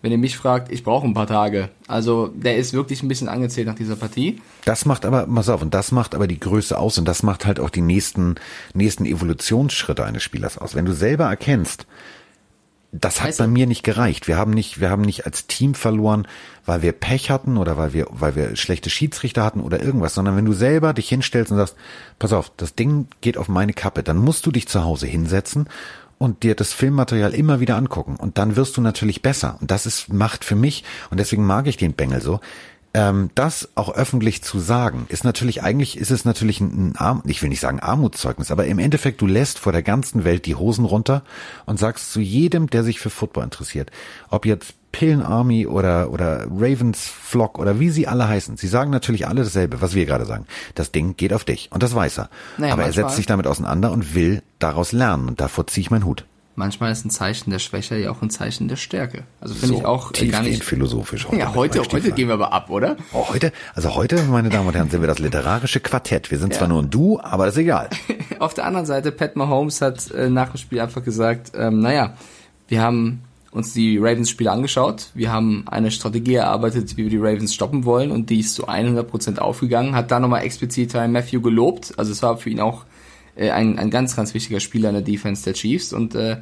[0.00, 1.70] Wenn ihr mich fragt, ich brauche ein paar Tage.
[1.88, 4.40] Also der ist wirklich ein bisschen angezählt nach dieser Partie.
[4.64, 7.46] Das macht aber, pass auf, und das macht aber die Größe aus und das macht
[7.46, 8.36] halt auch die nächsten,
[8.74, 10.76] nächsten Evolutionsschritte eines Spielers aus.
[10.76, 11.86] Wenn du selber erkennst,
[12.92, 13.42] das hat Scheiße.
[13.42, 14.28] bei mir nicht gereicht.
[14.28, 16.26] Wir haben nicht, wir haben nicht als Team verloren,
[16.64, 20.36] weil wir Pech hatten oder weil wir, weil wir schlechte Schiedsrichter hatten oder irgendwas, sondern
[20.36, 21.76] wenn du selber dich hinstellst und sagst,
[22.18, 25.68] pass auf, das Ding geht auf meine Kappe, dann musst du dich zu Hause hinsetzen
[26.16, 29.58] und dir das Filmmaterial immer wieder angucken und dann wirst du natürlich besser.
[29.60, 32.40] Und das ist Macht für mich und deswegen mag ich den Bengel so.
[32.94, 37.42] Ähm, das auch öffentlich zu sagen, ist natürlich, eigentlich ist es natürlich ein, Arm, ich
[37.42, 40.86] will nicht sagen Armutszeugnis, aber im Endeffekt, du lässt vor der ganzen Welt die Hosen
[40.86, 41.22] runter
[41.66, 43.90] und sagst zu jedem, der sich für Football interessiert,
[44.30, 48.90] ob jetzt Pillen Army oder, oder Ravens Flock oder wie sie alle heißen, sie sagen
[48.90, 50.46] natürlich alle dasselbe, was wir gerade sagen.
[50.74, 52.30] Das Ding geht auf dich und das weiß er.
[52.56, 55.82] Naja, aber er manchmal- setzt sich damit auseinander und will daraus lernen und davor ziehe
[55.82, 56.24] ich meinen Hut.
[56.58, 59.22] Manchmal ist ein Zeichen der Schwäche ja auch ein Zeichen der Stärke.
[59.40, 60.64] Also finde So ich auch äh, gar nicht.
[60.64, 61.36] philosophisch heute.
[61.38, 62.96] Ja, heute, heute gehen wir aber ab, oder?
[63.12, 66.32] Oh, heute, also heute, meine Damen und Herren, sind wir das literarische Quartett.
[66.32, 67.88] Wir sind zwar nur ein Du, aber das ist egal.
[68.40, 72.14] Auf der anderen Seite, Pat Mahomes hat äh, nach dem Spiel einfach gesagt, ähm, naja,
[72.66, 75.10] wir haben uns die Ravens-Spiele angeschaut.
[75.14, 78.68] Wir haben eine Strategie erarbeitet, wie wir die Ravens stoppen wollen und die ist zu
[78.68, 79.94] 100% aufgegangen.
[79.94, 81.94] Hat da nochmal explizit Matthew gelobt.
[81.96, 82.84] Also es war für ihn auch
[83.38, 86.38] äh, ein, ein ganz, ganz wichtiger Spieler in der Defense der Chiefs und äh,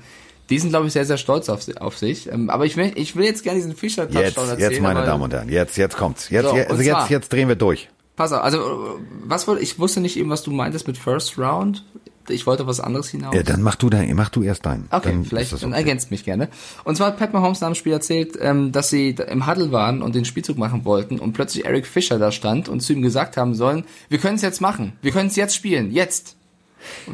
[0.50, 2.30] die sind, glaube ich, sehr, sehr stolz auf, auf sich.
[2.30, 4.72] Ähm, aber ich will, ich will jetzt gerne diesen Fischer-Touchdown erzählen.
[4.72, 6.30] Jetzt, meine Damen und Herren, jetzt, jetzt kommt's.
[6.30, 7.88] Jetzt, So, jetzt, also jetzt, jetzt drehen wir durch.
[8.14, 11.84] Pass auf, also was wollte ich wusste nicht eben, was du meintest mit First Round.
[12.28, 13.34] Ich wollte was anderes hinaus.
[13.34, 14.88] Ja, dann mach du dein, mach du erst deinen.
[14.90, 15.80] Okay, dann vielleicht das dann okay.
[15.80, 16.48] ergänzt mich gerne.
[16.82, 20.02] Und zwar hat Pat Mahomes nach dem Spiel erzählt, ähm, dass sie im Huddle waren
[20.02, 23.36] und den Spielzug machen wollten und plötzlich Eric Fischer da stand und zu ihm gesagt
[23.36, 26.35] haben sollen, wir können es jetzt machen, wir können es jetzt spielen, jetzt.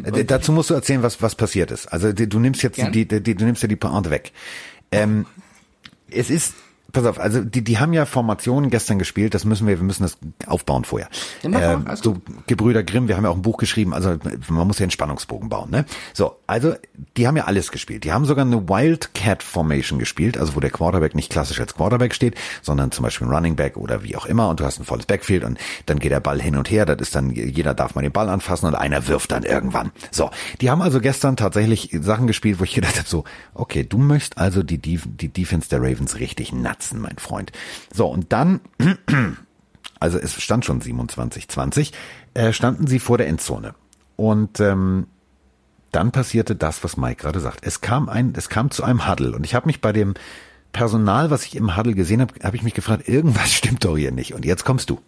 [0.05, 1.87] Äh, Dazu musst du erzählen, was, was passiert ist.
[1.87, 4.33] Also du nimmst jetzt die, die, die, du nimmst ja die Pointe weg.
[4.91, 5.27] Ähm,
[6.11, 6.55] es ist,
[6.93, 10.03] pass auf, also die, die haben ja Formationen gestern gespielt, das müssen wir, wir müssen
[10.03, 11.09] das aufbauen vorher.
[11.43, 14.17] Ja, alles so Gebrüder Grimm, wir haben ja auch ein Buch geschrieben, also
[14.49, 15.85] man muss ja einen Spannungsbogen bauen, ne?
[16.13, 16.75] So, also
[17.17, 18.05] die haben ja alles gespielt.
[18.05, 22.15] Die haben sogar eine Wildcat Formation gespielt, also wo der Quarterback nicht klassisch als Quarterback
[22.15, 24.85] steht, sondern zum Beispiel ein Running Back oder wie auch immer und du hast ein
[24.85, 27.95] volles Backfield und dann geht der Ball hin und her, das ist dann, jeder darf
[27.95, 29.93] mal den Ball anfassen und einer wirft dann irgendwann.
[30.11, 33.25] So, die haben also gestern tatsächlich Sachen gespielt, wo ich gedacht habe, so,
[33.55, 36.53] okay, du möchtest also die, die, die Defense der Ravens richtig
[36.83, 37.53] natzen, mein Freund.
[37.93, 38.61] So, und dann
[40.01, 41.93] also es stand schon 27, 20,
[42.35, 43.75] äh, standen sie vor der Endzone.
[44.17, 45.07] Und ähm,
[45.93, 47.61] dann passierte das, was Mike gerade sagt.
[47.63, 50.15] Es kam ein, es kam zu einem Huddle und ich habe mich bei dem
[50.73, 54.13] Personal, was ich im Huddle gesehen habe, habe ich mich gefragt, irgendwas stimmt doch hier
[54.13, 54.35] nicht.
[54.35, 55.01] Und jetzt kommst du.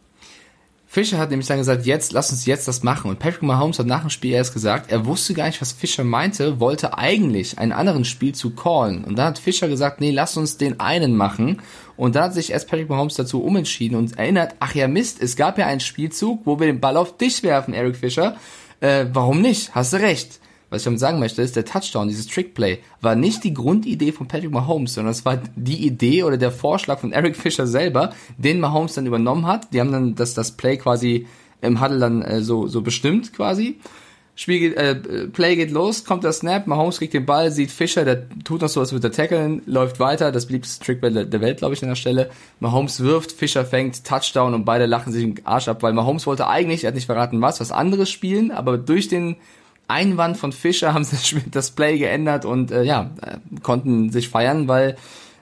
[0.95, 3.11] Fischer hat nämlich dann gesagt, jetzt, lass uns jetzt das machen.
[3.11, 6.05] Und Patrick Mahomes hat nach dem Spiel erst gesagt, er wusste gar nicht, was Fischer
[6.05, 9.03] meinte, wollte eigentlich einen anderen Spielzug callen.
[9.03, 11.61] Und dann hat Fischer gesagt, nee, lass uns den einen machen.
[11.97, 15.35] Und dann hat sich erst Patrick Mahomes dazu umentschieden und erinnert, ach ja Mist, es
[15.35, 18.37] gab ja einen Spielzug, wo wir den Ball auf dich werfen, Eric Fischer.
[18.79, 19.75] Äh, warum nicht?
[19.75, 20.39] Hast du recht.
[20.75, 24.27] Was ich damit sagen möchte, ist, der Touchdown, dieses Trickplay, war nicht die Grundidee von
[24.27, 28.59] Patrick Mahomes, sondern es war die Idee oder der Vorschlag von Eric Fischer selber, den
[28.59, 29.73] Mahomes dann übernommen hat.
[29.73, 31.29] Die haben dann das, das Play quasi
[31.61, 33.79] im Huddle dann äh, so, so bestimmt quasi.
[34.35, 34.97] Spiel geht, äh,
[35.29, 38.69] Play geht los, kommt der Snap, Mahomes kriegt den Ball, sieht Fischer, der tut noch
[38.69, 41.89] so, als würde er tackeln, läuft weiter, das beliebteste Trickplay der, Welt, glaube ich, an
[41.89, 42.31] der Stelle.
[42.59, 46.49] Mahomes wirft, Fischer fängt, Touchdown und beide lachen sich den Arsch ab, weil Mahomes wollte
[46.49, 49.37] eigentlich, er hat nicht verraten was, was anderes spielen, aber durch den
[49.89, 54.69] Einwand von Fischer haben sie das Play geändert und äh, ja, äh, konnten sich feiern,
[54.69, 54.97] weil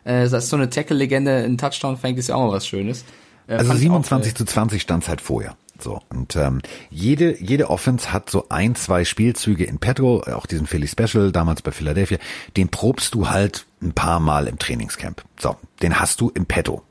[0.04, 3.04] äh, das ist so eine Tackle-Legende, ein Touchdown fängt, ist ja auch mal was Schönes.
[3.46, 5.56] Äh, Also fand ich auch, 27 zu 20 stand halt vorher.
[5.78, 10.68] So und ähm, jede jede Offense hat so ein zwei Spielzüge in petto, auch diesen
[10.68, 12.18] Philly Special damals bei Philadelphia.
[12.56, 15.24] Den probst du halt ein paar Mal im Trainingscamp.
[15.40, 16.82] So, den hast du im petto.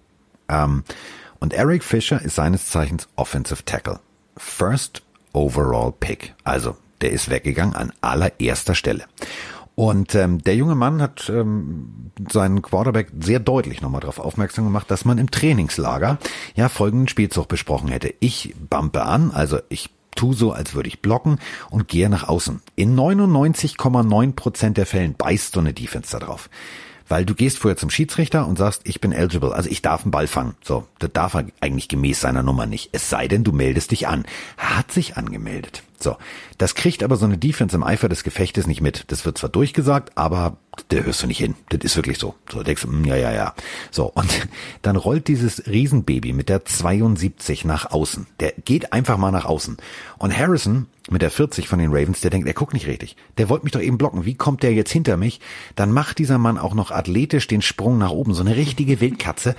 [0.50, 0.84] Ähm,
[1.40, 4.00] und Eric Fischer ist seines Zeichens Offensive Tackle,
[4.36, 6.34] First Overall Pick.
[6.44, 9.06] Also der ist weggegangen an allererster Stelle.
[9.76, 14.92] Und ähm, der junge Mann hat ähm, seinen Quarterback sehr deutlich nochmal darauf aufmerksam gemacht,
[14.92, 16.18] dass man im Trainingslager
[16.56, 18.14] ja folgenden Spielzug besprochen hätte.
[18.20, 22.62] Ich bumpe an, also ich tu so, als würde ich blocken und gehe nach außen.
[22.76, 26.50] In 99,9 Prozent der Fällen beißt so eine Defense da drauf.
[27.08, 30.12] Weil du gehst vorher zum Schiedsrichter und sagst, ich bin eligible, also ich darf einen
[30.12, 30.56] Ball fangen.
[30.64, 32.90] So, das darf er eigentlich gemäß seiner Nummer nicht.
[32.94, 34.26] Es sei denn, du meldest dich an.
[34.58, 35.84] Er hat sich angemeldet.
[36.02, 36.18] So,
[36.58, 39.06] das kriegt aber so eine Defense im Eifer des Gefechtes nicht mit.
[39.08, 41.56] Das wird zwar durchgesagt, aber da hörst du nicht hin.
[41.70, 42.36] Das ist wirklich so.
[42.50, 43.54] So denkst du, hm, ja, ja, ja.
[43.92, 44.48] So, und
[44.82, 48.28] dann rollt dieses Riesenbaby mit der 72 nach außen.
[48.40, 49.78] Der geht einfach mal nach außen.
[50.18, 53.16] Und Harrison mit der 40 von den Ravens, der denkt, er guckt nicht richtig.
[53.38, 54.26] Der wollte mich doch eben blocken.
[54.26, 55.40] Wie kommt der jetzt hinter mich?
[55.76, 58.34] Dann macht dieser Mann auch noch athletisch den Sprung nach oben.
[58.34, 59.56] So eine richtige Wildkatze.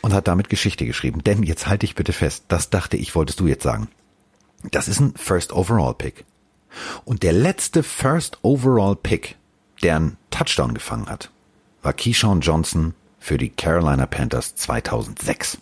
[0.00, 1.22] Und hat damit Geschichte geschrieben.
[1.22, 2.46] Denn jetzt halte ich bitte fest.
[2.48, 3.88] Das dachte ich, wolltest du jetzt sagen.
[4.70, 6.24] Das ist ein First Overall Pick.
[7.04, 9.36] Und der letzte First Overall Pick,
[9.82, 11.30] der einen Touchdown gefangen hat,
[11.82, 15.58] war Keyshawn Johnson für die Carolina Panthers 2006.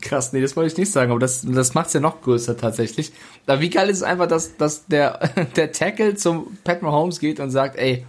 [0.00, 3.12] Krass, nee, das wollte ich nicht sagen, aber das, das macht's ja noch größer tatsächlich.
[3.46, 7.40] Aber wie geil ist es einfach, dass, dass der, der Tackle zum Pat Mahomes geht
[7.40, 8.04] und sagt, ey,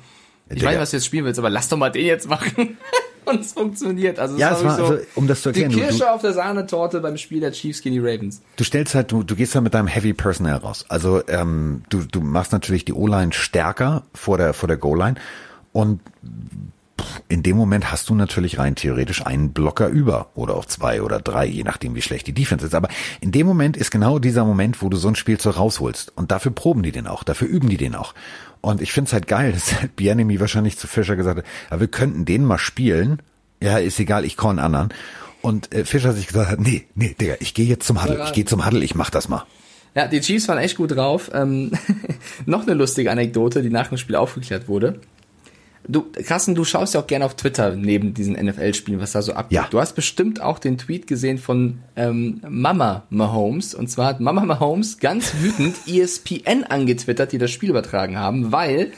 [0.49, 0.69] ich Digga.
[0.69, 2.77] weiß, was du jetzt spielen willst, aber lass doch mal den jetzt machen.
[3.31, 4.19] und es funktioniert.
[4.19, 6.21] Also, Ja, es war, wirklich also, um das zu erklären, die du, Kirsche du, auf
[6.21, 8.41] der Sahnetorte beim Spiel der Chiefs gegen die Ravens.
[8.55, 10.85] du stellst halt, du, du gehst halt mit deinem Heavy Personnel raus.
[10.89, 15.15] Also ähm, du, du machst natürlich die O-Line stärker vor der, vor der Goal-Line
[15.71, 15.99] und
[17.28, 21.19] in dem Moment hast du natürlich rein theoretisch einen Blocker über oder auch zwei oder
[21.19, 22.75] drei, je nachdem wie schlecht die Defense ist.
[22.75, 22.89] Aber
[23.21, 26.13] in dem Moment ist genau dieser Moment, wo du so ein Spielzeug rausholst.
[26.15, 28.13] Und dafür proben die den auch, dafür üben die den auch.
[28.62, 31.88] Und ich find's halt geil, dass halt Bianemi wahrscheinlich zu Fischer gesagt hat, ja, wir
[31.88, 33.21] könnten den mal spielen.
[33.62, 34.89] Ja, ist egal, ich call einen anderen.
[35.41, 38.34] Und äh, Fischer sich gesagt hat, nee, nee, Digga, ich gehe jetzt zum Huddle, ich
[38.34, 39.45] gehe zum Huddle, ich mach das mal.
[39.95, 41.32] Ja, die Chiefs waren echt gut drauf.
[41.34, 41.71] Ähm,
[42.45, 44.99] noch eine lustige Anekdote, die nach dem Spiel aufgeklärt wurde.
[45.88, 49.34] Du, Carsten, du schaust ja auch gerne auf Twitter neben diesen NFL-Spielen, was da so
[49.34, 49.56] abgeht.
[49.56, 49.67] Ja.
[49.69, 53.76] Du hast bestimmt auch den Tweet gesehen von ähm, Mama Mahomes.
[53.76, 58.93] Und zwar hat Mama Mahomes ganz wütend ESPN angetwittert, die das Spiel übertragen haben, weil,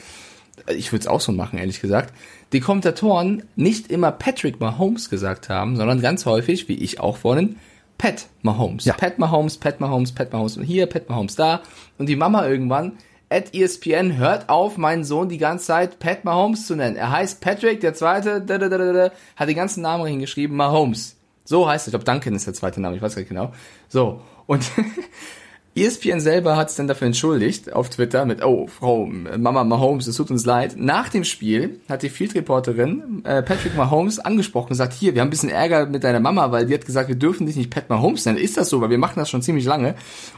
[0.66, 2.14] ich würde es auch so machen, ehrlich gesagt,
[2.52, 7.56] die Kommentatoren nicht immer Patrick Mahomes gesagt haben, sondern ganz häufig, wie ich auch vorhin,
[7.98, 8.84] Pat Mahomes.
[8.84, 8.94] Ja.
[8.94, 11.62] Pat Mahomes, Pat Mahomes, Pat Mahomes und hier, Pat Mahomes da.
[11.98, 12.92] Und die Mama irgendwann,
[13.30, 16.96] at ESPN, hört auf, meinen Sohn die ganze Zeit Pat Mahomes zu nennen.
[16.96, 20.56] Er heißt Patrick, der zweite, da, da, da, da, da, hat den ganzen Namen hingeschrieben,
[20.56, 21.16] Mahomes.
[21.44, 21.88] So heißt er.
[21.88, 23.52] Ich glaube, Duncan ist der zweite Name, ich weiß gar nicht genau.
[23.88, 24.22] So.
[24.46, 24.70] Und
[25.84, 30.16] ESPN selber hat es dann dafür entschuldigt auf Twitter mit, oh, Frau Mama Mahomes, es
[30.16, 30.74] tut uns leid.
[30.76, 35.28] Nach dem Spiel hat die Field-Reporterin äh, Patrick Mahomes angesprochen und gesagt, hier, wir haben
[35.28, 37.88] ein bisschen Ärger mit deiner Mama, weil die hat gesagt, wir dürfen dich nicht Pat
[37.88, 38.38] Mahomes nennen.
[38.38, 38.80] Ist das so?
[38.80, 39.94] Weil wir machen das schon ziemlich lange.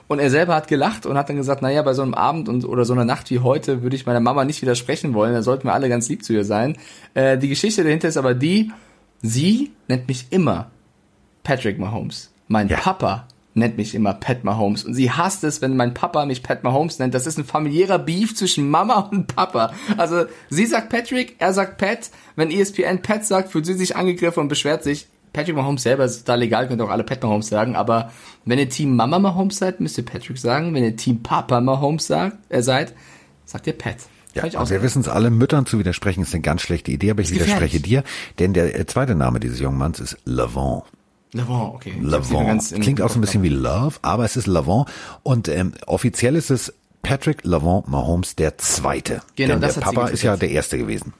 [0.08, 2.64] Und er selber hat gelacht und hat dann gesagt, naja, bei so einem Abend und
[2.64, 5.32] oder so einer Nacht wie heute würde ich meiner Mama nicht widersprechen wollen.
[5.32, 6.76] Da sollten wir alle ganz lieb zu ihr sein.
[7.14, 8.72] Äh, die Geschichte dahinter ist aber die,
[9.22, 10.70] sie nennt mich immer
[11.42, 12.30] Patrick Mahomes.
[12.48, 12.78] Mein Ja.
[12.78, 13.28] Papa
[13.60, 16.98] nennt mich immer Pat Mahomes und sie hasst es, wenn mein Papa mich Pat Mahomes
[16.98, 17.14] nennt.
[17.14, 19.72] Das ist ein familiärer Beef zwischen Mama und Papa.
[19.96, 22.10] Also sie sagt Patrick, er sagt Pat.
[22.34, 25.06] Wenn ESPN Pat sagt, fühlt sie sich angegriffen und beschwert sich.
[25.32, 28.10] Patrick Mahomes selber ist total egal, könnt ihr auch alle Pat Mahomes sagen, aber
[28.44, 30.74] wenn ihr Team Mama Mahomes seid, müsst ihr Patrick sagen.
[30.74, 32.94] Wenn ihr Team Papa Mahomes sagt, äh, seid,
[33.44, 33.96] sagt ihr Pat.
[34.34, 36.90] Ja, ich auch und wir wissen es alle, Müttern zu widersprechen ist eine ganz schlechte
[36.90, 38.04] Idee, aber ich widerspreche dir,
[38.38, 40.82] denn der äh, zweite Name dieses jungen Manns ist Lavon.
[41.32, 41.92] Lavon, okay.
[41.96, 44.86] Im Klingt auch so ein bisschen wie Love, aber es ist Lavon
[45.22, 49.22] und ähm, offiziell ist es Patrick Lavon Mahomes der Zweite.
[49.36, 51.14] Genau, denn das der Papa ist ja der Erste gewesen.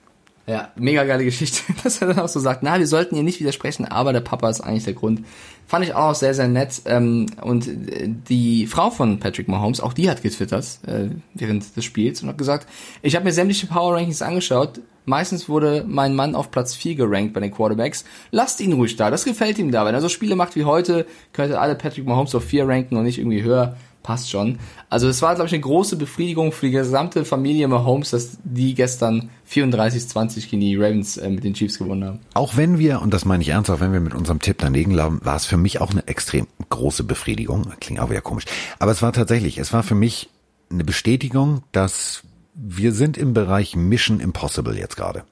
[0.46, 3.40] Ja, mega geile Geschichte, dass er dann auch so sagt, na, wir sollten ihr nicht
[3.40, 5.24] widersprechen, aber der Papa ist eigentlich der Grund.
[5.70, 6.82] Fand ich auch sehr, sehr nett.
[6.86, 11.84] Ähm, und äh, die Frau von Patrick Mahomes, auch die hat getwittert äh, während des
[11.84, 12.66] Spiels und hat gesagt,
[13.02, 14.80] ich habe mir sämtliche Power Rankings angeschaut.
[15.04, 18.04] Meistens wurde mein Mann auf Platz 4 gerankt bei den Quarterbacks.
[18.32, 19.86] Lasst ihn ruhig da, das gefällt ihm da.
[19.86, 23.04] Wenn er so Spiele macht wie heute, könnte alle Patrick Mahomes auf 4 ranken und
[23.04, 23.76] nicht irgendwie höher.
[24.02, 24.58] Passt schon.
[24.88, 28.74] Also es war, glaube ich, eine große Befriedigung für die gesamte Familie Mahomes, dass die
[28.74, 32.20] gestern 34-20 gegen die Ravens äh, mit den Chiefs gewonnen haben.
[32.32, 34.92] Auch wenn wir, und das meine ich ernst, auch wenn wir mit unserem Tipp daneben
[34.92, 37.72] lagen, war es für mich auch eine extrem große Befriedigung.
[37.80, 38.44] Klingt auch wieder komisch.
[38.78, 40.30] Aber es war tatsächlich, es war für mich
[40.70, 42.22] eine Bestätigung, dass
[42.54, 45.24] wir sind im Bereich Mission Impossible jetzt gerade.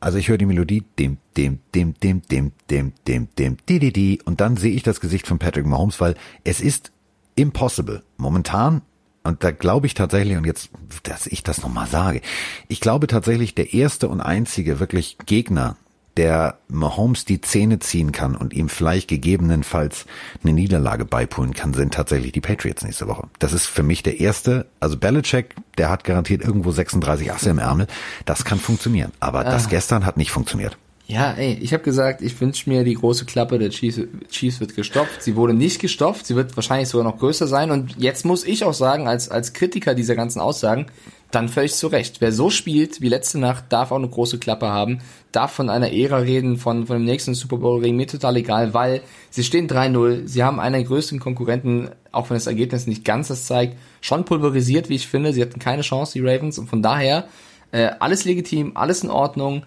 [0.00, 3.92] Also ich höre die Melodie, dem, dem, dem, dem, dem, dem, dem, dem, di, di,
[3.92, 6.14] di, und dann sehe ich das Gesicht von Patrick Mahomes, weil
[6.44, 6.92] es ist
[7.36, 8.02] impossible.
[8.16, 8.82] Momentan,
[9.22, 10.70] und da glaube ich tatsächlich, und jetzt,
[11.04, 12.20] dass ich das nochmal sage,
[12.68, 15.76] ich glaube tatsächlich, der erste und einzige wirklich Gegner,
[16.16, 20.06] der Mahomes die Zähne ziehen kann und ihm vielleicht gegebenenfalls
[20.42, 23.28] eine Niederlage beipulen kann, sind tatsächlich die Patriots nächste Woche.
[23.38, 27.58] Das ist für mich der erste, also Belichick, der hat garantiert irgendwo 36 Asse im
[27.58, 27.86] Ärmel.
[28.24, 29.12] Das kann funktionieren.
[29.20, 30.78] Aber das gestern hat nicht funktioniert.
[31.08, 34.74] Ja, ey, ich habe gesagt, ich wünsche mir die große Klappe der Chiefs, Chiefs wird
[34.74, 35.22] gestopft.
[35.22, 37.70] Sie wurde nicht gestopft, sie wird wahrscheinlich sogar noch größer sein.
[37.70, 40.86] Und jetzt muss ich auch sagen, als, als Kritiker dieser ganzen Aussagen,
[41.30, 42.20] dann völlig zu Recht.
[42.20, 44.98] Wer so spielt wie letzte Nacht, darf auch eine große Klappe haben,
[45.30, 48.74] darf von einer Ära reden, von, von dem nächsten Super Bowl reden, mir total egal,
[48.74, 53.04] weil sie stehen 3-0, sie haben einen der größten Konkurrenten, auch wenn das Ergebnis nicht
[53.04, 55.32] ganz das zeigt, schon pulverisiert, wie ich finde.
[55.32, 57.28] Sie hatten keine Chance, die Ravens, und von daher
[57.70, 59.62] äh, alles legitim, alles in Ordnung.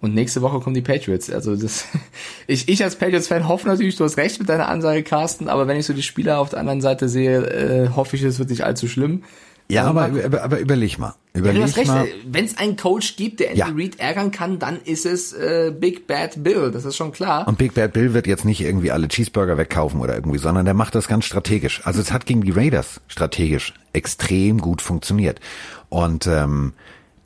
[0.00, 1.28] Und nächste Woche kommen die Patriots.
[1.30, 1.86] Also das,
[2.46, 5.76] ich, ich als Patriots-Fan hoffe natürlich, du hast recht mit deiner Ansage, Carsten, aber wenn
[5.76, 8.62] ich so die Spieler auf der anderen Seite sehe, äh, hoffe ich, es wird nicht
[8.64, 9.24] allzu schlimm.
[9.70, 11.14] Ja, Ähm, aber, aber, aber überleg mal.
[11.34, 12.06] ja, Überleg du hast recht, mal.
[12.26, 13.66] wenn es einen Coach gibt, der Andy Ja.
[13.76, 17.46] Reid ärgern kann, dann ist es äh, Big Bad Bill, das ist schon klar.
[17.46, 20.72] Und Big Bad Bill wird jetzt nicht irgendwie alle Cheeseburger wegkaufen oder irgendwie, sondern der
[20.72, 21.82] macht das ganz strategisch.
[21.84, 25.38] Also es hat gegen die Raiders strategisch extrem gut funktioniert.
[25.90, 26.72] Und ähm,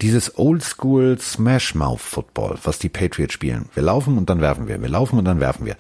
[0.03, 4.83] dieses Oldschool Smash Mouth Football, was die Patriots spielen, wir laufen und dann werfen wir,
[4.83, 5.77] wir laufen und dann werfen wir.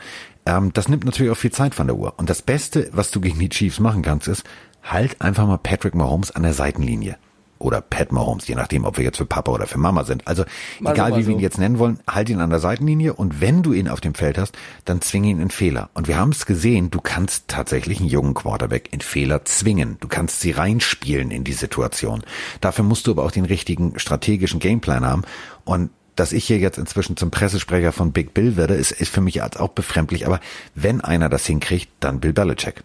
[0.46, 2.14] Ähm, das nimmt natürlich auch viel Zeit von der Uhr.
[2.16, 4.44] Und das Beste, was du gegen die Chiefs machen kannst, ist,
[4.82, 7.16] halt einfach mal Patrick Mahomes an der Seitenlinie.
[7.62, 10.27] Oder Pat Mahomes, je nachdem, ob wir jetzt für Papa oder für Mama sind.
[10.27, 10.44] Also
[10.81, 11.42] Mal so, egal, mal wie wir ihn so.
[11.42, 14.37] jetzt nennen wollen, halt ihn an der Seitenlinie und wenn du ihn auf dem Feld
[14.37, 15.90] hast, dann zwing ihn in Fehler.
[15.94, 19.96] Und wir haben es gesehen, du kannst tatsächlich einen jungen Quarterback in Fehler zwingen.
[20.01, 22.22] Du kannst sie reinspielen in die Situation.
[22.61, 25.22] Dafür musst du aber auch den richtigen strategischen Gameplan haben.
[25.64, 29.20] Und dass ich hier jetzt inzwischen zum Pressesprecher von Big Bill werde, ist, ist für
[29.20, 30.27] mich als auch befremdlich.
[30.27, 30.40] Aber
[30.75, 32.83] wenn einer das hinkriegt, dann Bill Belichick.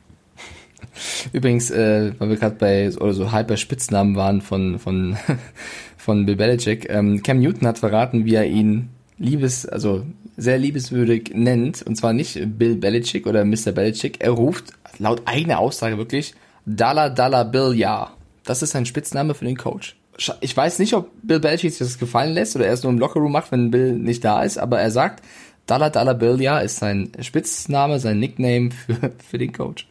[1.33, 5.17] Übrigens, äh, weil wir gerade bei oder so halb bei Spitznamen waren von von
[5.97, 10.05] von Bill Belichick, ähm, Cam Newton hat verraten, wie er ihn liebes, also
[10.38, 13.71] sehr liebeswürdig nennt, und zwar nicht Bill Belichick oder Mr.
[13.71, 14.17] Belichick.
[14.23, 16.33] Er ruft laut eigener Aussage wirklich
[16.65, 18.12] Dollar Dollar Bill ja.
[18.43, 19.95] Das ist sein Spitzname für den Coach.
[20.39, 22.99] ich weiß nicht, ob Bill Belichick sich das gefallen lässt oder er es nur im
[22.99, 25.23] Lockerroom macht, wenn Bill nicht da ist, aber er sagt,
[25.65, 29.88] Dollar Dollar Bill, ja, ist sein Spitzname, sein Nickname für, für den Coach.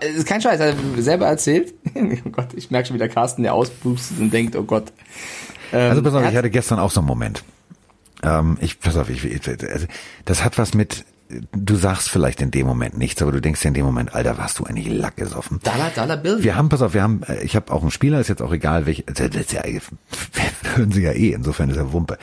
[0.00, 1.74] Ist kein Scheiß, hat er selber erzählt.
[1.94, 4.92] oh Gott, ich merke schon wieder Carsten, der ausbustet und denkt, oh Gott.
[5.72, 7.42] Ähm, also pass auf, ich hatte gestern auch so einen Moment.
[8.22, 9.86] Ähm, ich, pass auf, ich, also,
[10.26, 11.04] das hat was mit,
[11.52, 14.36] du sagst vielleicht in dem Moment nichts, aber du denkst ja in dem Moment, Alter,
[14.36, 15.60] warst du eigentlich Lack gesoffen.
[15.62, 16.42] Dollar, Dollar Bill.
[16.42, 18.52] Wir haben, pass auf, wir haben, äh, ich habe auch einen Spieler, ist jetzt auch
[18.52, 19.62] egal, welche, das ist ja,
[20.74, 22.18] hören sie ja eh, insofern ist er Wumpe.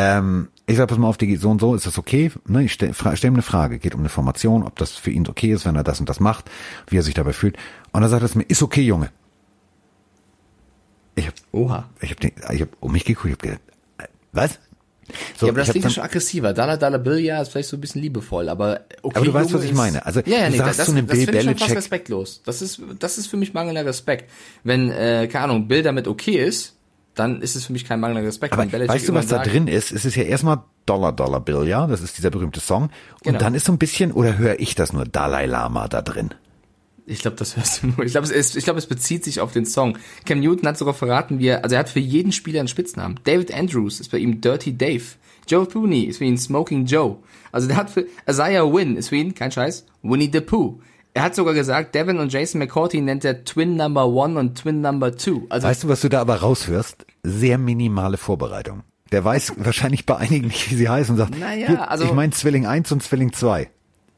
[0.00, 2.30] Ähm, ich sag, pass mal auf, die so und so, ist das okay?
[2.46, 5.26] Ne, ich stelle stell ihm eine Frage, geht um eine Formation, ob das für ihn
[5.26, 6.44] okay ist, wenn er das und das macht,
[6.86, 7.56] wie er sich dabei fühlt.
[7.90, 9.10] Und dann sagt er mir, ist okay, Junge.
[11.16, 11.88] Ich hab, Oha.
[12.00, 13.60] Ich hab, den, ich hab um mich geguckt, ich hab gedacht,
[13.98, 14.60] äh, was?
[15.36, 16.52] So, ja, aber das klingt dann, schon aggressiver.
[16.52, 19.16] Dollar Dollar Bill, ja, ist vielleicht so ein bisschen liebevoll, aber okay.
[19.16, 20.06] Aber du weißt, was ich meine.
[20.06, 22.42] Also, ja, ja, nee, das, so das finde ich schon fast respektlos.
[22.44, 24.30] Das ist, das ist für mich mangelnder Respekt.
[24.62, 26.77] Wenn, äh, keine Ahnung, Bill damit okay ist,
[27.18, 28.52] dann ist es für mich kein mangelnder Respekt.
[28.52, 29.92] Aber weißt du, was da drin ist?
[29.92, 32.84] Es ist ja erstmal Dollar Dollar Bill, ja, das ist dieser berühmte Song.
[32.84, 32.92] Und
[33.24, 33.38] genau.
[33.38, 36.30] dann ist so ein bisschen, oder höre ich das nur, Dalai Lama da drin?
[37.06, 38.00] Ich glaube, das hörst du nur.
[38.00, 39.98] Ich glaube, es, ich glaube, es bezieht sich auf den Song.
[40.26, 43.18] Cam Newton hat sogar verraten, wie er, also er hat für jeden Spieler einen Spitznamen.
[43.24, 45.04] David Andrews ist bei ihm Dirty Dave.
[45.48, 47.16] Joe Thuney ist für ihn Smoking Joe.
[47.50, 50.80] Also der hat für Isaiah Wynn ist für ihn, kein Scheiß, Winnie the Pooh.
[51.18, 54.80] Er hat sogar gesagt, Devin und Jason McCourty nennt er Twin Number One und Twin
[54.80, 55.46] Number Two.
[55.48, 57.06] Also weißt du, was du da aber raushörst?
[57.24, 58.84] Sehr minimale Vorbereitung.
[59.10, 62.30] Der weiß wahrscheinlich bei einigen nicht, wie sie heißen und sagt, naja, also, ich meine
[62.30, 63.68] Zwilling 1 und Zwilling 2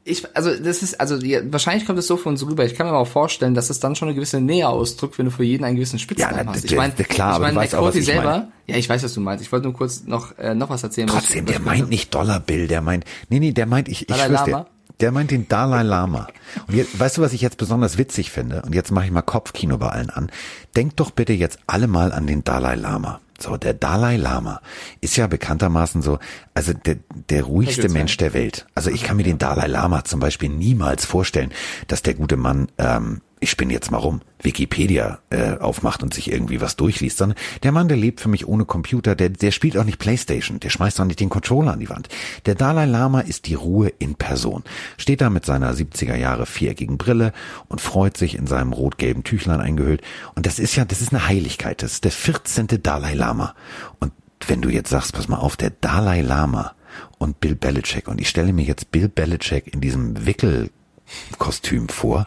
[0.03, 2.65] ich, also das ist, also ja, wahrscheinlich kommt es so von uns rüber.
[2.65, 5.25] Ich kann mir aber auch vorstellen, dass es dann schon eine gewisse Nähe ausdrückt, wenn
[5.25, 6.65] du für jeden einen gewissen Spitznamen ja, hast.
[6.65, 8.51] Ich meine, klar, ich meine, McCourty selber, meine.
[8.65, 9.43] ja, ich weiß, was du meinst.
[9.43, 11.07] Ich wollte nur kurz noch äh, noch was erzählen.
[11.07, 14.15] Trotzdem, was, der meint nicht Dollar Bill, der meint, nee, nee, der meint, ich, ich
[14.15, 14.65] schwör's dir,
[15.01, 16.27] der meint den Dalai Lama.
[16.67, 18.61] Und jetzt, weißt du, was ich jetzt besonders witzig finde?
[18.61, 20.31] Und jetzt mache ich mal Kopfkino bei allen an.
[20.75, 23.19] Denkt doch bitte jetzt alle mal an den Dalai Lama.
[23.39, 24.61] So, der Dalai Lama
[25.01, 26.19] ist ja bekanntermaßen so,
[26.53, 26.97] also der,
[27.29, 28.67] der ruhigste Mensch der Welt.
[28.75, 31.51] Also ich kann mir den Dalai Lama zum Beispiel niemals vorstellen,
[31.87, 36.31] dass der gute Mann ähm, ich spinne jetzt mal rum, Wikipedia äh, aufmacht und sich
[36.31, 39.77] irgendwie was durchliest, sondern der Mann, der lebt für mich ohne Computer, der, der spielt
[39.77, 42.07] auch nicht Playstation, der schmeißt auch nicht den Controller an die Wand.
[42.45, 44.63] Der Dalai Lama ist die Ruhe in Person.
[44.97, 47.33] Steht da mit seiner 70er Jahre viereckigen Brille
[47.67, 50.03] und freut sich in seinem rot-gelben Tüchlein eingehüllt.
[50.35, 51.81] Und das ist ja, das ist eine Heiligkeit.
[51.81, 52.67] Das ist der 14.
[52.83, 53.55] Dalai Lama.
[53.99, 54.13] Und
[54.47, 56.75] wenn du jetzt sagst, pass mal auf, der Dalai Lama
[57.17, 62.25] und Bill Belichick, und ich stelle mir jetzt Bill Belichick in diesem Wickelkostüm vor,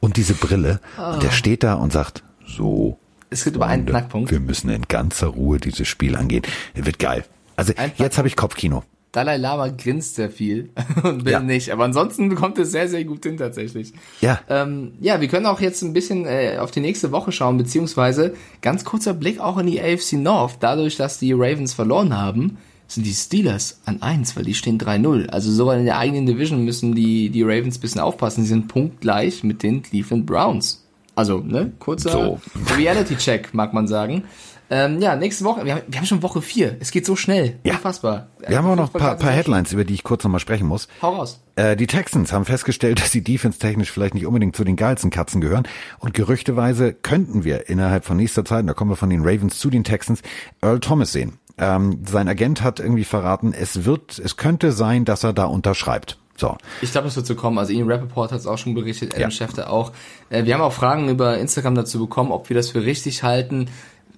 [0.00, 0.80] und diese Brille.
[0.98, 1.14] Oh.
[1.14, 2.98] Und der steht da und sagt, so.
[3.30, 4.30] Es gibt über einen Knackpunkt.
[4.30, 6.42] Wir müssen in ganzer Ruhe dieses Spiel angehen.
[6.74, 7.24] Wird geil.
[7.54, 8.82] Also jetzt habe ich Kopfkino.
[9.12, 10.70] Dalai Lama grinst sehr viel
[11.02, 11.40] und Bill ja.
[11.40, 11.70] nicht.
[11.70, 13.92] Aber ansonsten kommt es sehr, sehr gut hin tatsächlich.
[14.20, 14.40] Ja.
[14.48, 18.34] Ähm, ja, wir können auch jetzt ein bisschen äh, auf die nächste Woche schauen, beziehungsweise
[18.62, 20.58] ganz kurzer Blick auch in die AFC North.
[20.60, 22.58] Dadurch, dass die Ravens verloren haben,
[22.90, 25.28] sind die Steelers an eins, weil die stehen 3-0.
[25.28, 28.42] Also sogar in der eigenen Division müssen die, die Ravens bisschen aufpassen.
[28.42, 30.84] Sie sind punktgleich mit den Cleveland Browns.
[31.14, 32.40] Also, ne, kurzer so.
[32.76, 34.24] Reality-Check, mag man sagen.
[34.72, 36.76] Ähm, ja, nächste Woche, wir haben, wir haben schon Woche 4.
[36.78, 37.58] Es geht so schnell.
[37.64, 37.74] Ja.
[37.74, 38.28] Unfassbar.
[38.46, 40.86] Wir haben auch noch ein paar, paar Headlines, über die ich kurz nochmal sprechen muss.
[41.02, 41.40] Hau raus.
[41.56, 45.40] Äh, die Texans haben festgestellt, dass sie defense-technisch vielleicht nicht unbedingt zu den geilsten Katzen
[45.40, 45.66] gehören.
[45.98, 49.70] Und gerüchteweise könnten wir innerhalb von nächster Zeit, da kommen wir von den Ravens zu
[49.70, 50.22] den Texans,
[50.62, 51.40] Earl Thomas sehen.
[51.60, 56.18] Ähm, sein Agent hat irgendwie verraten, es wird, es könnte sein, dass er da unterschreibt.
[56.36, 56.56] So.
[56.80, 57.58] Ich glaube, es wird so kommen.
[57.58, 59.30] Also Ian Rappaport hat es auch schon berichtet, Adam ja.
[59.30, 59.92] Schefter auch.
[60.30, 63.68] Äh, wir haben auch Fragen über Instagram dazu bekommen, ob wir das für richtig halten.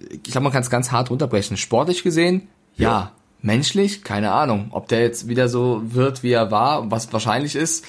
[0.09, 1.57] Ich glaube, man kann es ganz hart runterbrechen.
[1.57, 2.89] Sportlich gesehen, ja.
[2.89, 3.11] ja.
[3.41, 4.67] Menschlich, keine Ahnung.
[4.71, 7.85] Ob der jetzt wieder so wird, wie er war, was wahrscheinlich ist,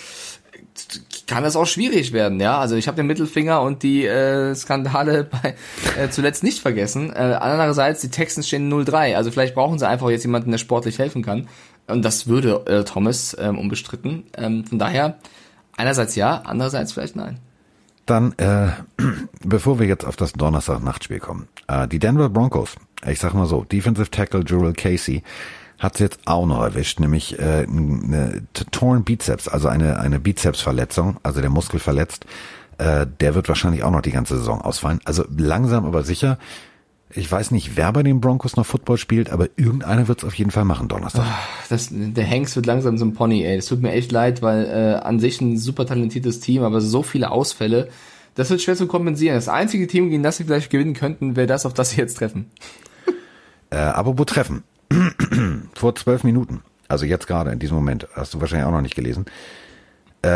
[1.26, 2.58] kann das auch schwierig werden, ja.
[2.58, 5.54] Also ich habe den Mittelfinger und die äh, Skandale bei,
[5.98, 7.10] äh, zuletzt nicht vergessen.
[7.12, 10.98] Äh, andererseits, die Texans stehen 0-3, also vielleicht brauchen sie einfach jetzt jemanden, der sportlich
[10.98, 11.48] helfen kann.
[11.86, 14.24] Und das würde äh, Thomas ähm, unbestritten.
[14.36, 15.18] Ähm, von daher,
[15.76, 17.38] einerseits ja, andererseits vielleicht nein.
[18.06, 18.68] Dann, äh,
[19.44, 23.64] bevor wir jetzt auf das Donnerstag-Nachtspiel kommen, äh, die Denver Broncos, ich sag mal so,
[23.64, 25.22] Defensive Tackle Jurel Casey
[25.84, 31.40] hat jetzt auch noch erwischt, nämlich äh, eine Torn Bizeps, also eine, eine Bizepsverletzung, also
[31.40, 32.26] der Muskel verletzt.
[32.78, 35.00] Äh, der wird wahrscheinlich auch noch die ganze Saison ausfallen.
[35.04, 36.38] Also langsam aber sicher.
[37.10, 40.34] Ich weiß nicht, wer bei den Broncos noch Football spielt, aber irgendeiner wird es auf
[40.34, 41.26] jeden Fall machen Donnerstag.
[41.68, 43.56] Das, der Hanks wird langsam so ein Pony, ey.
[43.56, 47.04] Das tut mir echt leid, weil äh, an sich ein super talentiertes Team, aber so
[47.04, 47.88] viele Ausfälle,
[48.34, 49.36] das wird schwer zu kompensieren.
[49.36, 52.18] Das einzige Team, gegen das sie vielleicht gewinnen könnten, wäre das, auf das sie jetzt
[52.18, 52.50] treffen.
[53.70, 54.64] Äh, aber wo treffen?
[55.74, 58.96] Vor zwölf Minuten, also jetzt gerade in diesem Moment, hast du wahrscheinlich auch noch nicht
[58.96, 59.26] gelesen,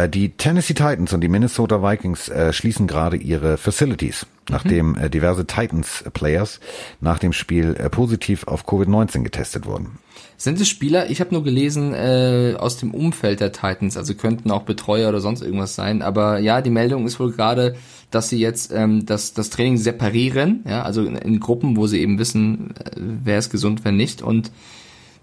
[0.08, 5.46] die Tennessee Titans und die Minnesota Vikings äh, schließen gerade ihre Facilities, nachdem äh, diverse
[5.46, 6.60] Titans-Players
[7.00, 9.98] nach dem Spiel äh, positiv auf Covid-19 getestet wurden.
[10.36, 11.10] Sind es Spieler?
[11.10, 15.20] Ich habe nur gelesen äh, aus dem Umfeld der Titans, also könnten auch Betreuer oder
[15.20, 16.00] sonst irgendwas sein.
[16.00, 17.74] Aber ja, die Meldung ist wohl gerade,
[18.10, 22.00] dass sie jetzt ähm, das, das Training separieren, ja, also in, in Gruppen, wo sie
[22.00, 24.22] eben wissen, äh, wer ist gesund, wer nicht.
[24.22, 24.52] Und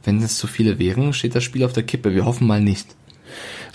[0.03, 2.13] wenn es zu viele wären, steht das Spiel auf der Kippe.
[2.13, 2.87] Wir hoffen mal nicht.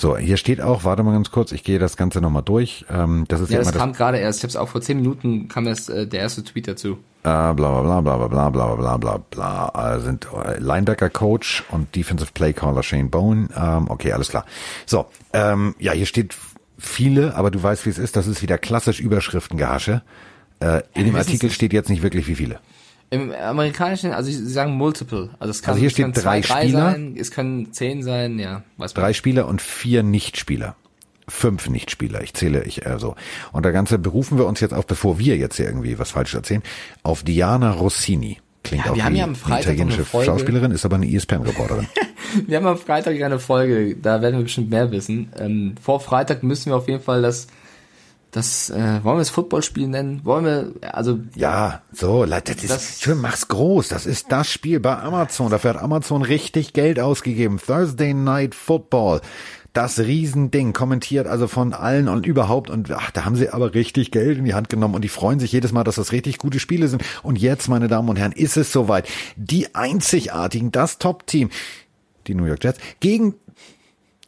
[0.01, 2.86] So, hier steht auch, warte mal ganz kurz, ich gehe das Ganze nochmal durch.
[2.88, 4.38] Ähm, das ist Ja, ja, das kam gerade erst.
[4.38, 6.96] Ich habe es auch vor zehn Minuten kam erst äh, der erste Tweet dazu.
[7.22, 11.11] das, äh, bla bla bla bla bla bla bla bla bla äh, sind äh, Linebacker
[11.11, 13.51] Coach und Defensive Play Caller Shane Bone.
[13.55, 14.46] Ähm, okay, alles klar.
[14.86, 16.34] So, ähm, ja, hier steht
[16.78, 18.16] viele, aber du weißt, wie es ist.
[18.16, 20.01] Das ist wieder klassisch Überschriftengehasche.
[20.61, 22.59] Äh, in dem wir wissen's Artikel steht jetzt nicht wirklich wie viele.
[23.11, 25.30] Im amerikanischen, also sie sagen multiple.
[25.40, 26.90] Also es kann, Also hier steht drei zwei, drei Spieler.
[26.92, 29.02] sein, es können zehn sein, ja, weiß man.
[29.04, 30.76] Drei Spieler und vier Nichtspieler.
[31.28, 33.14] Fünf Nichtspieler, ich zähle ich äh, so.
[33.52, 36.34] Und der Ganze berufen wir uns jetzt auf, bevor wir jetzt hier irgendwie was falsch
[36.34, 36.62] erzählen,
[37.02, 38.38] auf Diana Rossini.
[38.62, 40.26] Klingt Ja, auch wir haben ja am Freitag italienische eine Folge.
[40.26, 41.86] Schauspielerin, ist aber eine ESPN-Reporterin.
[42.46, 45.32] Wir haben am Freitag eine Folge, da werden wir bestimmt mehr wissen.
[45.36, 47.48] Ähm, vor Freitag müssen wir auf jeden Fall das,
[48.31, 50.20] das, äh, wollen wir es Footballspiel nennen?
[50.24, 53.89] Wollen wir, also Ja, so, Leute, das ist, Das- schön, mach's groß.
[53.89, 55.51] Das ist das Spiel bei Amazon.
[55.51, 57.59] Dafür hat Amazon richtig Geld ausgegeben.
[57.64, 59.20] Thursday Night Football.
[59.72, 62.70] Das Riesending, kommentiert also von allen und überhaupt.
[62.70, 65.39] Und ach, da haben sie aber richtig Geld in die Hand genommen und die freuen
[65.39, 67.05] sich jedes Mal, dass das richtig gute Spiele sind.
[67.22, 69.09] Und jetzt, meine Damen und Herren, ist es soweit.
[69.37, 71.51] Die einzigartigen, das Top-Team,
[72.26, 73.35] die New York Jets, gegen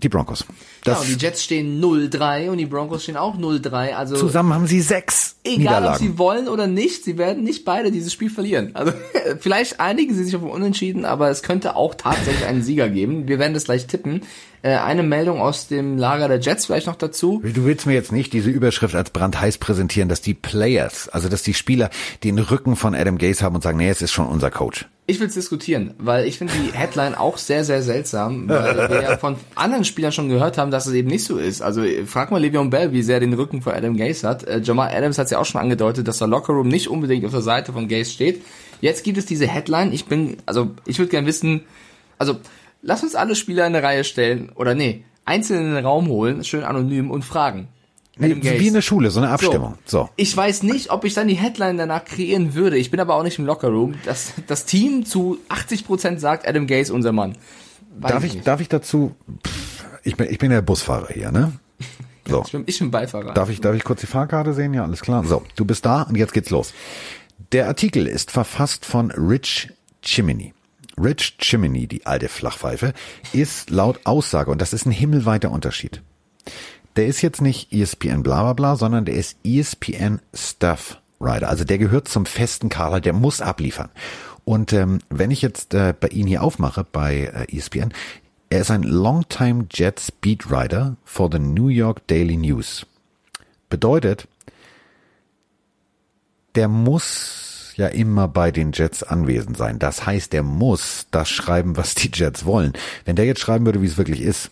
[0.03, 0.45] die Broncos.
[0.85, 3.95] Das und die Jets stehen 0-3 und die Broncos stehen auch 0-3.
[3.95, 7.91] Also zusammen haben sie sechs egal, ob sie wollen oder nicht, sie werden nicht beide
[7.91, 8.71] dieses Spiel verlieren.
[8.75, 8.93] Also
[9.41, 13.29] vielleicht einigen sie sich auf ein Unentschieden, aber es könnte auch tatsächlich einen Sieger geben.
[13.29, 14.23] Wir werden das gleich tippen.
[14.63, 17.43] Äh, eine Meldung aus dem Lager der Jets vielleicht noch dazu.
[17.45, 21.43] Du willst mir jetzt nicht diese Überschrift als brandheiß präsentieren, dass die Players, also dass
[21.43, 21.91] die Spieler
[22.23, 24.87] den Rücken von Adam Gase haben und sagen, nee, es ist schon unser Coach.
[25.09, 29.03] Ich will es diskutieren, weil ich finde die Headline auch sehr, sehr seltsam, weil wir
[29.03, 31.61] ja von anderen Spielern schon gehört haben, dass es eben nicht so ist.
[31.61, 34.45] Also frag mal Le'Veon Bell, wie sehr er den Rücken von Adam Gase hat.
[34.45, 37.43] Äh, Jamal Adams hat ja auch schon angedeutet, dass der Lockerroom nicht unbedingt auf der
[37.43, 38.45] Seite von Gase steht.
[38.81, 39.93] Jetzt gibt es diese Headline.
[39.93, 41.63] Ich bin, also ich würde gerne wissen,
[42.17, 42.37] also
[42.83, 46.45] lass uns alle Spieler in eine Reihe stellen oder nee, einzeln in den Raum holen,
[46.45, 47.68] schön anonym und fragen.
[48.18, 48.61] Gase.
[48.61, 49.78] wie in der Schule, so eine Abstimmung.
[49.87, 50.11] So.
[50.16, 52.76] Ich weiß nicht, ob ich dann die Headline danach kreieren würde.
[52.76, 53.95] Ich bin aber auch nicht im Lockerroom.
[54.05, 57.39] Das, das Team zu 80% sagt Adam Gase unser Mann.
[57.99, 58.47] Weiß Darf ich, nicht.
[58.47, 59.14] darf ich dazu,
[59.47, 61.53] pff, ich bin, ich bin der Busfahrer hier, ne?
[62.28, 62.43] So.
[62.47, 63.35] Ich bin, ich bin Beifahrer.
[63.35, 64.72] Darf ich, darf ich kurz die Fahrkarte sehen?
[64.74, 65.24] Ja, alles klar.
[65.24, 66.72] So, du bist da und jetzt geht's los.
[67.51, 69.72] Der Artikel ist verfasst von Rich
[70.03, 70.55] Chimney.
[70.99, 72.93] Rich Chimney, die alte Flachpfeife,
[73.32, 76.03] ist laut Aussage, und das ist ein himmelweiter Unterschied.
[76.97, 81.49] Der ist jetzt nicht ESPN bla bla bla, sondern der ist ESPN Stuff Rider.
[81.49, 83.88] Also der gehört zum festen Kader, der muss abliefern.
[84.45, 87.93] Und ähm, wenn ich jetzt äh, bei Ihnen hier aufmache, bei äh, ESPN,
[88.51, 92.86] er ist ein Longtime Jets Beat Writer for the New York Daily News.
[93.70, 94.28] Bedeutet,
[96.55, 99.79] der muss ja immer bei den Jets anwesend sein.
[99.79, 102.73] Das heißt, der muss das schreiben, was die Jets wollen.
[103.05, 104.51] Wenn der jetzt schreiben würde, wie es wirklich ist,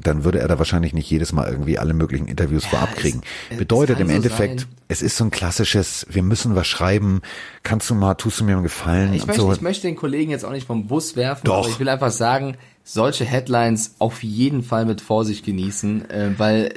[0.00, 3.20] dann würde er da wahrscheinlich nicht jedes Mal irgendwie alle möglichen Interviews vorab es- kriegen.
[3.50, 4.68] es Bedeutet kann im so Endeffekt, sein.
[4.88, 7.22] es ist so ein klassisches, wir müssen was schreiben,
[7.62, 9.52] kannst du mal, tust du mir einen Gefallen ich, und möchte, so.
[9.52, 11.58] ich möchte den Kollegen jetzt auch nicht vom Bus werfen, Doch.
[11.58, 16.74] aber ich will einfach sagen, solche Headlines auf jeden Fall mit Vorsicht genießen, äh, weil,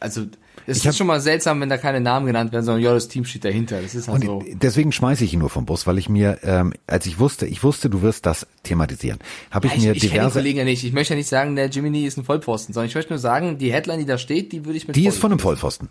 [0.00, 0.26] also,
[0.66, 3.08] es Ich ist schon mal seltsam, wenn da keine Namen genannt werden, sondern ja, das
[3.08, 3.80] Team steht dahinter.
[3.80, 4.42] Das ist halt so.
[4.52, 7.62] Deswegen schmeiße ich ihn nur vom Bus, weil ich mir, ähm, als ich wusste, ich
[7.62, 9.18] wusste, du wirst das thematisieren,
[9.50, 10.84] habe ich Ich, mir ich diverse, Kollegen ja nicht.
[10.84, 13.58] Ich möchte ja nicht sagen, der Jiminy ist ein Vollpfosten, sondern ich möchte nur sagen,
[13.58, 15.88] die Headline, die da steht, die würde ich mit die ist von einem Vollpfosten.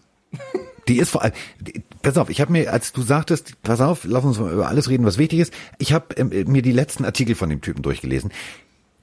[0.87, 1.33] Die ist vor allem,
[2.01, 4.89] pass auf, ich habe mir, als du sagtest, pass auf, lass uns mal über alles
[4.89, 8.31] reden, was wichtig ist, ich habe ähm, mir die letzten Artikel von dem Typen durchgelesen.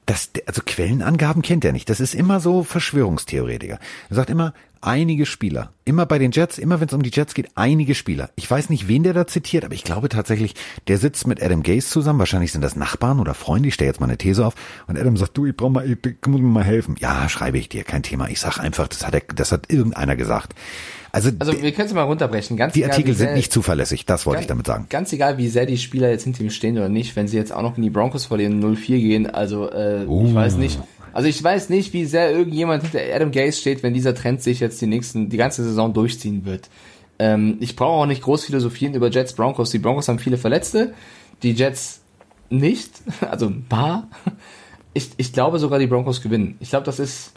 [0.06, 1.90] Das, also Quellenangaben kennt er nicht.
[1.90, 3.80] Das ist immer so Verschwörungstheoretiker.
[4.08, 5.72] Er sagt immer, einige Spieler.
[5.84, 8.30] Immer bei den Jets, immer wenn es um die Jets geht, einige Spieler.
[8.36, 10.54] Ich weiß nicht, wen der da zitiert, aber ich glaube tatsächlich,
[10.86, 12.20] der sitzt mit Adam Gase zusammen.
[12.20, 13.68] Wahrscheinlich sind das Nachbarn oder Freunde.
[13.68, 14.54] Ich stelle jetzt mal eine These auf.
[14.86, 16.96] Und Adam sagt, du, ich brauch mal, ich, ich muss mir mal helfen.
[17.00, 18.28] Ja, schreibe ich dir, kein Thema.
[18.28, 20.54] Ich sag einfach, das hat, er, das hat irgendeiner gesagt.
[21.16, 22.56] Also, Also wir können es mal runterbrechen.
[22.56, 24.04] Ganz die egal, Artikel sind sehr- nicht zuverlässig.
[24.06, 24.86] Das wollte ich damit sagen.
[24.90, 27.52] Ganz egal, wie sehr die Spieler jetzt hinter ihm stehen oder nicht, wenn sie jetzt
[27.52, 30.34] auch noch in die Broncos vor den 0-4 gehen, also äh, ich Uh.
[30.34, 30.78] weiß nicht.
[31.12, 34.60] Also ich weiß nicht, wie sehr irgendjemand hinter Adam Gase steht, wenn dieser Trend sich
[34.60, 36.68] jetzt die nächsten, die ganze Saison durchziehen wird.
[37.18, 39.70] Ähm, ich brauche auch nicht groß philosophieren über Jets Broncos.
[39.70, 40.92] Die Broncos haben viele Verletzte,
[41.42, 42.00] die Jets
[42.50, 42.90] nicht,
[43.30, 44.08] also ein paar.
[44.92, 46.56] Ich, ich glaube sogar, die Broncos gewinnen.
[46.60, 47.32] Ich glaube, das ist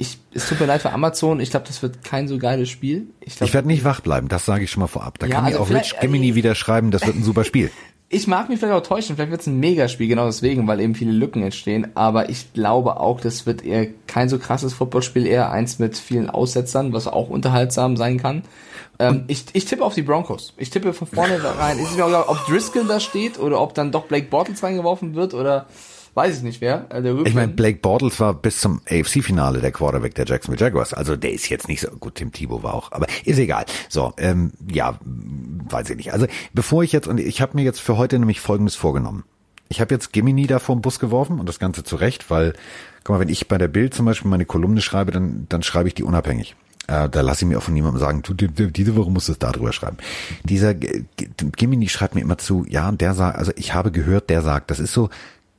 [0.00, 3.08] ich, es tut mir leid für Amazon, ich glaube, das wird kein so geiles Spiel.
[3.20, 5.18] Ich, glaub, ich werde nicht wach bleiben, das sage ich schon mal vorab.
[5.18, 7.22] Da Ja, kann mir also auch Rich vielleicht- Gemini äh, wieder schreiben, das wird ein
[7.22, 7.70] super Spiel.
[8.12, 10.96] Ich mag mich vielleicht auch täuschen, vielleicht wird es ein Megaspiel, genau deswegen, weil eben
[10.96, 11.92] viele Lücken entstehen.
[11.94, 16.28] Aber ich glaube auch, das wird eher kein so krasses Footballspiel, eher eins mit vielen
[16.28, 18.42] Aussetzern, was auch unterhaltsam sein kann.
[18.98, 20.54] Ähm, ich, ich tippe auf die Broncos.
[20.56, 21.78] Ich tippe von vorne da rein.
[21.78, 25.32] Ich weiß nicht, ob Driscoll da steht oder ob dann doch Blake Bortles reingeworfen wird
[25.32, 25.66] oder
[26.14, 26.86] weiß ich nicht wer.
[26.90, 30.92] Äh, Der Ich meine, Blake Bortles war bis zum AFC-Finale der Quarterback der Jacksonville Jaguars.
[30.94, 32.16] Also der ist jetzt nicht so gut.
[32.16, 33.64] Tim Thibault war auch, aber ist egal.
[33.88, 36.12] So, ähm, ja, weiß ich nicht.
[36.12, 39.24] Also bevor ich jetzt und ich habe mir jetzt für heute nämlich Folgendes vorgenommen.
[39.68, 42.54] Ich habe jetzt Gemini da vor den Bus geworfen und das Ganze zurecht, weil,
[43.04, 45.86] guck mal, wenn ich bei der Bild zum Beispiel meine Kolumne schreibe, dann, dann schreibe
[45.88, 46.56] ich die unabhängig.
[46.88, 49.28] Äh, da lasse ich mir auch von niemandem sagen, du, die- die- diese Woche musst
[49.28, 49.98] du es da drüber schreiben.
[50.42, 54.28] Dieser G- G- Gemini schreibt mir immer zu, ja, der sagt, also ich habe gehört,
[54.28, 55.08] der sagt, das ist so,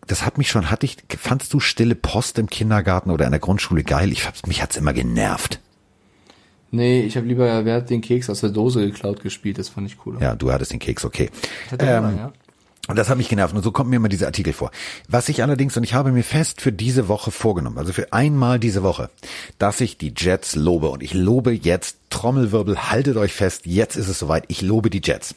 [0.07, 3.39] das hat mich schon, hatte ich, fandst du stille Post im Kindergarten oder in der
[3.39, 4.11] Grundschule geil?
[4.11, 5.59] Ich hab's, mich hat's immer genervt.
[6.71, 9.87] Nee, ich habe lieber, wer hat den Keks aus der Dose geklaut gespielt, das fand
[9.87, 10.21] ich cooler.
[10.21, 11.29] Ja, du hattest den Keks, okay.
[11.69, 12.33] Das hat Ähm, immer, ja.
[12.87, 13.53] Und das hat mich genervt.
[13.53, 14.71] Und so kommt mir immer dieser Artikel vor.
[15.07, 18.59] Was ich allerdings, und ich habe mir fest für diese Woche vorgenommen, also für einmal
[18.59, 19.09] diese Woche,
[19.59, 20.89] dass ich die Jets lobe.
[20.89, 25.01] Und ich lobe jetzt, Trommelwirbel, haltet euch fest, jetzt ist es soweit, ich lobe die
[25.03, 25.35] Jets.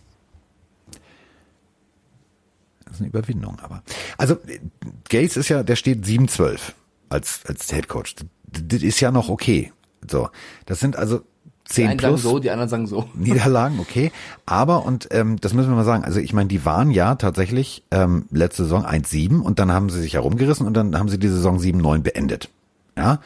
[2.95, 3.83] Das ist eine Überwindung, aber.
[4.19, 4.37] Also,
[5.09, 6.61] Gates ist ja, der steht 7-12
[7.09, 8.15] als, als Head Coach.
[8.47, 9.73] Das ist ja noch okay.
[10.09, 10.29] So.
[10.67, 12.23] Das sind also Die 10 einen sagen plus.
[12.23, 13.09] so, die anderen sagen so.
[13.15, 14.13] Niederlagen, okay.
[14.47, 17.83] Aber, und ähm, das müssen wir mal sagen, also ich meine, die waren ja tatsächlich
[17.91, 21.27] ähm, letzte Saison 1-7 und dann haben sie sich herumgerissen und dann haben sie die
[21.29, 22.49] Saison 7-9 beendet.
[22.97, 23.19] Ja,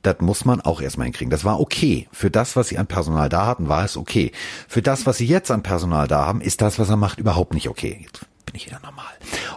[0.00, 1.30] das muss man auch erstmal hinkriegen.
[1.30, 2.08] Das war okay.
[2.10, 4.32] Für das, was sie an Personal da hatten, war es okay.
[4.66, 7.52] Für das, was sie jetzt an Personal da haben, ist das, was er macht, überhaupt
[7.52, 8.06] nicht okay.
[8.54, 9.12] Ich wieder normal.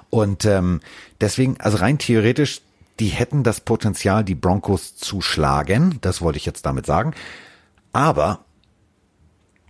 [0.10, 0.82] Und ähm,
[1.22, 2.62] deswegen, also rein theoretisch,
[3.00, 6.00] die hätten das Potenzial, die Broncos zu schlagen.
[6.02, 7.14] Das wollte ich jetzt damit sagen.
[7.94, 8.40] Aber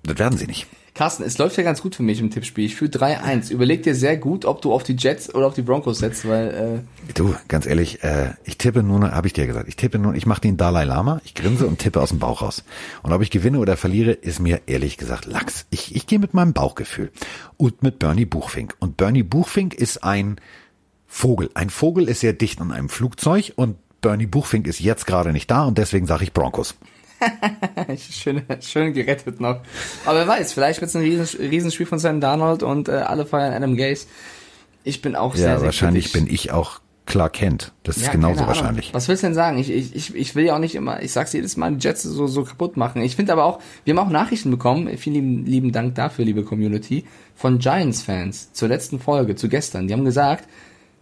[0.03, 0.67] das werden sie nicht.
[0.97, 2.65] Carsten, es läuft ja ganz gut für mich im Tippspiel.
[2.65, 3.51] Ich führe 3-1.
[3.51, 6.83] Überleg dir sehr gut, ob du auf die Jets oder auf die Broncos setzt, weil
[7.13, 10.25] Du, ganz ehrlich, äh, ich tippe nur, habe ich dir gesagt, ich tippe nur, ich
[10.25, 12.63] mache den Dalai Lama, ich grinse und tippe aus dem Bauch raus.
[13.03, 15.67] Und ob ich gewinne oder verliere, ist mir ehrlich gesagt Lachs.
[15.69, 17.11] Ich, ich gehe mit meinem Bauchgefühl
[17.57, 18.75] und mit Bernie Buchfink.
[18.79, 20.41] Und Bernie Buchfink ist ein
[21.05, 21.51] Vogel.
[21.53, 25.51] Ein Vogel ist sehr dicht an einem Flugzeug und Bernie Buchfink ist jetzt gerade nicht
[25.51, 26.73] da und deswegen sage ich Broncos.
[28.11, 29.61] schön, schön gerettet noch.
[30.05, 33.26] Aber wer weiß, vielleicht wird es ein Riesen, Riesenspiel von Sam Darnold und äh, alle
[33.26, 34.07] feiern Adam Gaze.
[34.84, 36.26] Ich bin auch sehr, Ja, sehr wahrscheinlich kritisch.
[36.26, 37.74] bin ich auch klar kennt.
[37.84, 38.61] Das ist Ja, genauso keine Ahnung.
[38.61, 38.93] wahrscheinlich.
[38.93, 39.57] Was willst du denn sagen?
[39.57, 42.28] Ich, ich, ich, will ja auch nicht immer, ich sag's jedes Mal, die Jets so,
[42.28, 43.01] so kaputt machen.
[43.01, 46.43] Ich finde aber auch, wir haben auch Nachrichten bekommen, vielen lieben, lieben Dank dafür, liebe
[46.43, 47.05] Community,
[47.36, 49.88] von Giants-Fans zur letzten Folge, zu gestern.
[49.88, 50.47] Die haben gesagt,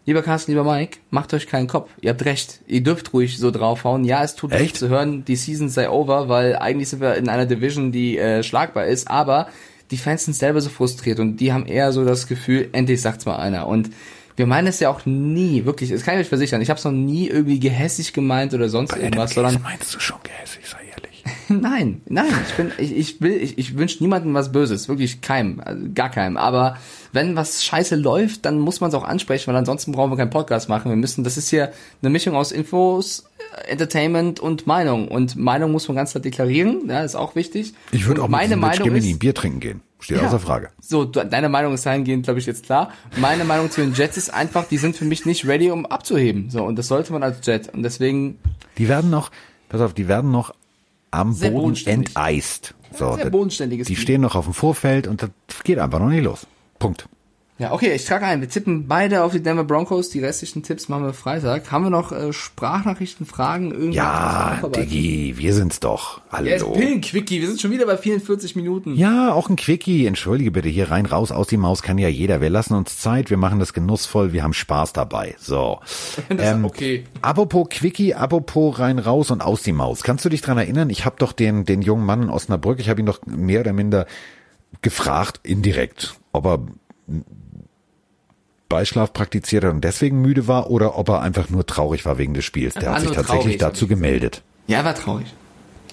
[0.05, 1.89] lieber Carsten, lieber Mike, macht euch keinen Kopf.
[2.01, 2.59] Ihr habt recht.
[2.67, 4.05] Ihr dürft ruhig so draufhauen.
[4.05, 4.77] Ja, es tut Echt?
[4.77, 8.43] zu hören, die Season sei over, weil eigentlich sind wir in einer Division, die äh,
[8.43, 9.47] schlagbar ist, aber
[9.91, 13.25] die Fans sind selber so frustriert und die haben eher so das Gefühl, endlich sagt's
[13.25, 13.67] mal einer.
[13.67, 13.91] Und
[14.35, 16.83] wir meinen es ja auch nie, wirklich, das kann ich euch versichern, ich habe es
[16.83, 20.84] noch nie irgendwie gehässig gemeint oder sonst irgendwas, sondern meinst du schon gehässig, sei.
[21.61, 25.59] nein, nein, ich bin, ich, ich will, ich, ich wünsche niemandem was Böses, wirklich keinem,
[25.59, 26.37] also gar keinem.
[26.37, 26.77] Aber
[27.13, 30.29] wenn was scheiße läuft, dann muss man es auch ansprechen, weil ansonsten brauchen wir keinen
[30.29, 30.89] Podcast machen.
[30.89, 31.71] Wir müssen, das ist hier
[32.01, 33.25] eine Mischung aus Infos,
[33.65, 35.07] äh, Entertainment und Meinung.
[35.07, 37.73] Und Meinung muss man ganz klar deklarieren, ja, ist auch wichtig.
[37.91, 39.81] Ich würde auch meine mit Meinung ist, ein Bier trinken gehen.
[39.99, 40.27] Steht Ja.
[40.27, 40.69] außer Frage.
[40.81, 42.91] so, deine Meinung ist dahingehend, glaube ich, jetzt klar.
[43.17, 46.49] Meine Meinung zu den Jets ist einfach, die sind für mich nicht ready, um abzuheben.
[46.49, 47.73] So, und das sollte man als Jet.
[47.73, 48.37] Und deswegen
[48.77, 49.31] Die werden noch,
[49.69, 50.53] pass auf, die werden noch
[51.15, 52.73] am Sehr Boden enteist.
[52.97, 54.03] So, sehr bodenständiges Die Spiel.
[54.03, 55.29] stehen noch auf dem Vorfeld und das
[55.63, 56.47] geht einfach noch nicht los.
[56.79, 57.07] Punkt.
[57.57, 58.41] Ja, okay, ich trage ein.
[58.41, 60.09] Wir tippen beide auf die Denver Broncos.
[60.09, 61.71] Die restlichen Tipps machen wir Freitag.
[61.71, 63.71] Haben wir noch äh, Sprachnachrichten, Fragen?
[63.71, 66.19] Irgendwas Ja, Diggi, wir sind's doch.
[66.29, 66.49] Hallo.
[66.49, 67.39] Ja, ist Pillenquickie.
[67.39, 68.95] Wir sind schon wieder bei 44 Minuten.
[68.95, 70.05] Ja, auch ein Quickie.
[70.05, 72.41] Entschuldige bitte, hier rein, raus, aus die Maus kann ja jeder.
[72.41, 75.35] Wir lassen uns Zeit, wir machen das genussvoll, wir haben Spaß dabei.
[75.39, 75.79] So.
[76.37, 77.05] Ähm, okay.
[77.21, 80.03] Apropos Quickie, apropos rein, raus und aus die Maus.
[80.03, 80.89] Kannst du dich dran erinnern?
[80.89, 83.71] Ich habe doch den, den jungen Mann in Osnabrück, ich habe ihn doch mehr oder
[83.71, 84.05] minder
[84.81, 86.65] gefragt, indirekt, ob er
[88.69, 92.33] Beischlaf praktiziert hat und deswegen müde war oder ob er einfach nur traurig war wegen
[92.33, 92.73] des Spiels.
[92.73, 94.41] Der Er hat sich tatsächlich traurig, dazu gemeldet.
[94.67, 95.27] Ja, war traurig.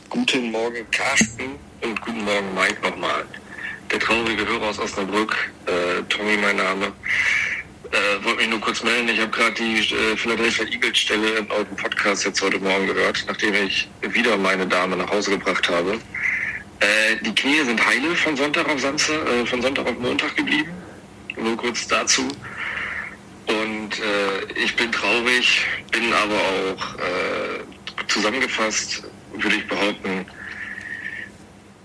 [0.09, 3.25] Guten Morgen, Carsten und guten Morgen, Mike nochmal.
[3.91, 6.87] Der traurige Hörer aus Osnabrück, äh, Tommy mein Name.
[7.91, 9.09] Äh, wollte mich nur kurz melden.
[9.11, 13.23] Ich habe gerade die äh, Philadelphia Eagles Stelle in eurem Podcast jetzt heute Morgen gehört,
[13.29, 15.99] nachdem ich wieder meine Dame nach Hause gebracht habe.
[16.81, 20.71] Äh, die Knie sind heile von Sonntag auf Samstag, äh, von Sonntag auf Montag geblieben.
[21.37, 22.23] Nur kurz dazu.
[23.47, 29.03] Und äh, ich bin traurig, bin aber auch äh, zusammengefasst
[29.35, 30.27] würde ich behaupten,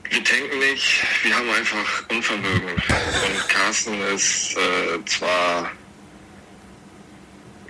[0.09, 2.69] wir tanken nicht, wir haben einfach Unvermögen.
[2.69, 5.71] Und Carsten ist äh, zwar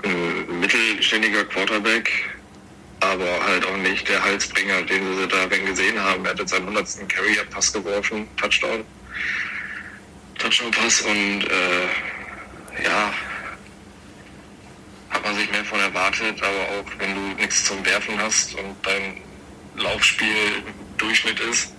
[0.03, 2.11] ein mittelständiger Quarterback,
[2.99, 6.25] aber halt auch nicht der Halsbringer, den sie da gesehen haben.
[6.25, 7.09] Er hat jetzt seinen 100.
[7.09, 8.83] Carrier-Pass geworfen, Touchdown.
[10.38, 13.11] Touchdown-Pass und äh, ja,
[15.18, 18.76] hat man sich mehr von erwartet, aber auch wenn du nichts zum Werfen hast und
[18.84, 19.20] dein
[19.76, 20.63] Laufspiel
[20.97, 21.74] Durchschnitt ist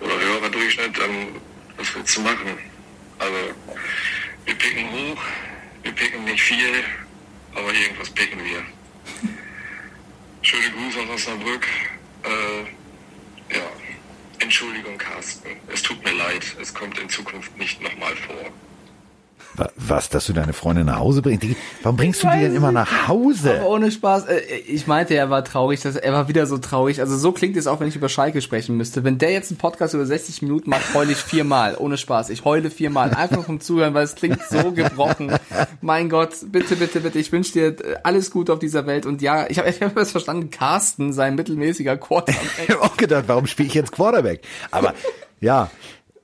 [0.00, 1.28] oder höherer Durchschnitt, dann
[1.76, 2.58] was willst du machen?
[3.18, 3.36] Also
[4.46, 5.22] wir picken hoch,
[5.82, 6.84] wir picken nicht viel,
[7.54, 8.62] aber irgendwas picken wir.
[10.42, 11.66] Schöne Grüße aus Osnabrück.
[12.22, 13.62] Äh, ja,
[14.38, 15.50] Entschuldigung, Carsten.
[15.68, 16.56] Es tut mir leid.
[16.62, 18.50] Es kommt in Zukunft nicht nochmal vor.
[19.76, 21.46] Was, dass du deine Freundin nach Hause bringst?
[21.82, 23.60] Warum bringst du die denn immer nach Hause?
[23.60, 24.26] Aber ohne Spaß.
[24.26, 25.80] äh, Ich meinte, er war traurig.
[25.80, 27.00] dass- Er war wieder so traurig.
[27.00, 29.04] Also so klingt es auch, wenn ich über Schalke sprechen müsste.
[29.04, 31.76] Wenn der jetzt einen Podcast über 60 Minuten macht, heule ich viermal.
[31.78, 32.30] Ohne Spaß.
[32.30, 33.10] Ich heule viermal.
[33.14, 35.32] Einfach vom Zuhören, weil es klingt so gebrochen.
[35.80, 37.18] Mein Gott, bitte, bitte, bitte.
[37.20, 39.06] Ich wünsche dir äh, alles Gute auf dieser Welt.
[39.06, 40.50] Und ja, ich habe ich hab es verstanden.
[40.50, 42.68] Carsten, sein mittelmäßiger Ich Quarterback.
[42.70, 44.40] habe auch gedacht, warum spiele ich jetzt Quarterback?
[44.72, 44.94] Aber
[45.40, 45.70] ja,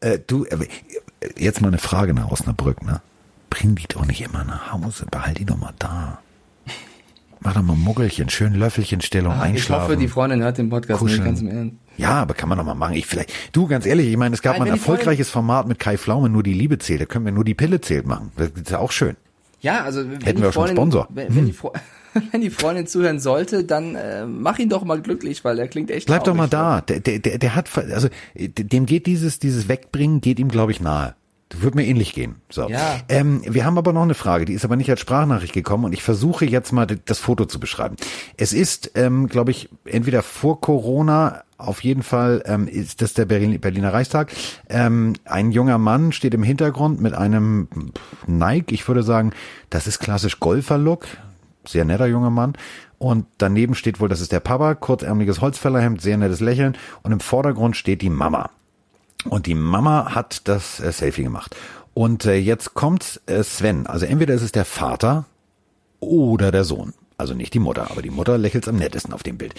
[0.01, 0.57] äh, du, äh,
[1.37, 3.01] jetzt mal eine Frage nach Osnabrück, ne?
[3.51, 6.21] Bring die doch nicht immer nach Hause, behalt die doch mal da.
[7.43, 9.85] Mach doch mal Muggelchen, schön Löffelchenstellung, Ich einschlafen.
[9.85, 11.77] hoffe, die Freundin hört den Podcast nicht ganz im Ernst.
[11.97, 12.95] Ja, aber kann man doch mal machen.
[12.95, 15.31] Ich vielleicht, du, ganz ehrlich, ich meine, es gab Nein, mal ein die Freundin- erfolgreiches
[15.31, 17.01] Format mit Kai Pflaume, nur die Liebe zählt.
[17.01, 18.31] Da können wir nur die Pille zählt machen.
[18.37, 19.17] Das ist ja auch schön.
[19.63, 21.09] Ja, also wenn Hätten die wir auch schon Freundin, Sponsor.
[21.09, 21.17] Hm.
[21.17, 21.73] Wenn, wenn, die Fre
[22.33, 25.91] wenn die Freundin zuhören sollte, dann äh, mach ihn doch mal glücklich, weil er klingt
[25.91, 26.83] echt Bleib doch mal da.
[26.83, 30.81] Der, der, der, der hat, also dem geht dieses, dieses Wegbringen, geht ihm, glaube ich,
[30.81, 31.15] nahe.
[31.51, 32.37] Das wird mir ähnlich gehen.
[32.49, 32.69] So.
[32.69, 33.01] Ja.
[33.09, 35.93] Ähm, wir haben aber noch eine Frage, die ist aber nicht als Sprachnachricht gekommen und
[35.93, 37.97] ich versuche jetzt mal das Foto zu beschreiben.
[38.37, 43.25] Es ist, ähm, glaube ich, entweder vor Corona, auf jeden Fall ähm, ist das der
[43.25, 44.33] Berlin, Berliner Reichstag.
[44.69, 47.69] Ähm, ein junger Mann steht im Hintergrund mit einem
[48.29, 49.33] Nike, ich würde sagen,
[49.71, 51.07] das ist klassisch Golfer-Look,
[51.67, 52.55] sehr netter junger Mann.
[52.99, 56.77] Und daneben steht wohl, das ist der Papa, kurzärmeliges Holzfällerhemd, sehr nettes Lächeln.
[57.03, 58.51] Und im Vordergrund steht die Mama.
[59.25, 61.57] Und die Mama hat das äh, Selfie gemacht.
[61.95, 63.87] Und äh, jetzt kommt äh, Sven.
[63.87, 65.27] Also entweder ist es der Vater
[65.99, 66.95] oder der Sohn.
[67.19, 69.55] Also nicht die Mutter, aber die Mutter lächelt am nettesten auf dem Bild.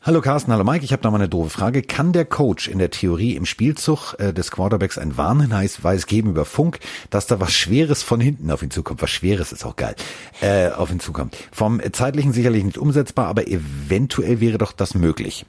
[0.00, 1.82] Hallo Carsten, hallo Mike, ich habe da mal eine doofe Frage.
[1.82, 6.46] Kann der Coach in der Theorie im Spielzug äh, des Quarterbacks ein Warnhinweis geben über
[6.46, 6.78] Funk,
[7.10, 9.02] dass da was Schweres von hinten auf ihn zukommt?
[9.02, 9.96] Was Schweres ist auch geil,
[10.40, 11.36] äh, auf ihn zukommt.
[11.52, 15.44] Vom zeitlichen sicherlich nicht umsetzbar, aber eventuell wäre doch das möglich.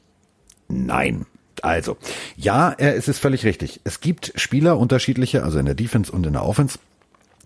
[0.67, 1.25] Nein.
[1.63, 1.97] Also,
[2.35, 3.81] ja, es ist völlig richtig.
[3.83, 6.79] Es gibt Spieler unterschiedliche, also in der Defense und in der Offense,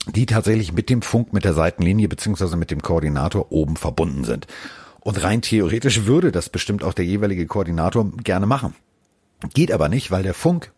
[0.07, 4.47] die tatsächlich mit dem Funk, mit der Seitenlinie beziehungsweise mit dem Koordinator oben verbunden sind.
[4.99, 8.75] Und rein theoretisch würde das bestimmt auch der jeweilige Koordinator gerne machen.
[9.53, 10.71] Geht aber nicht, weil der Funk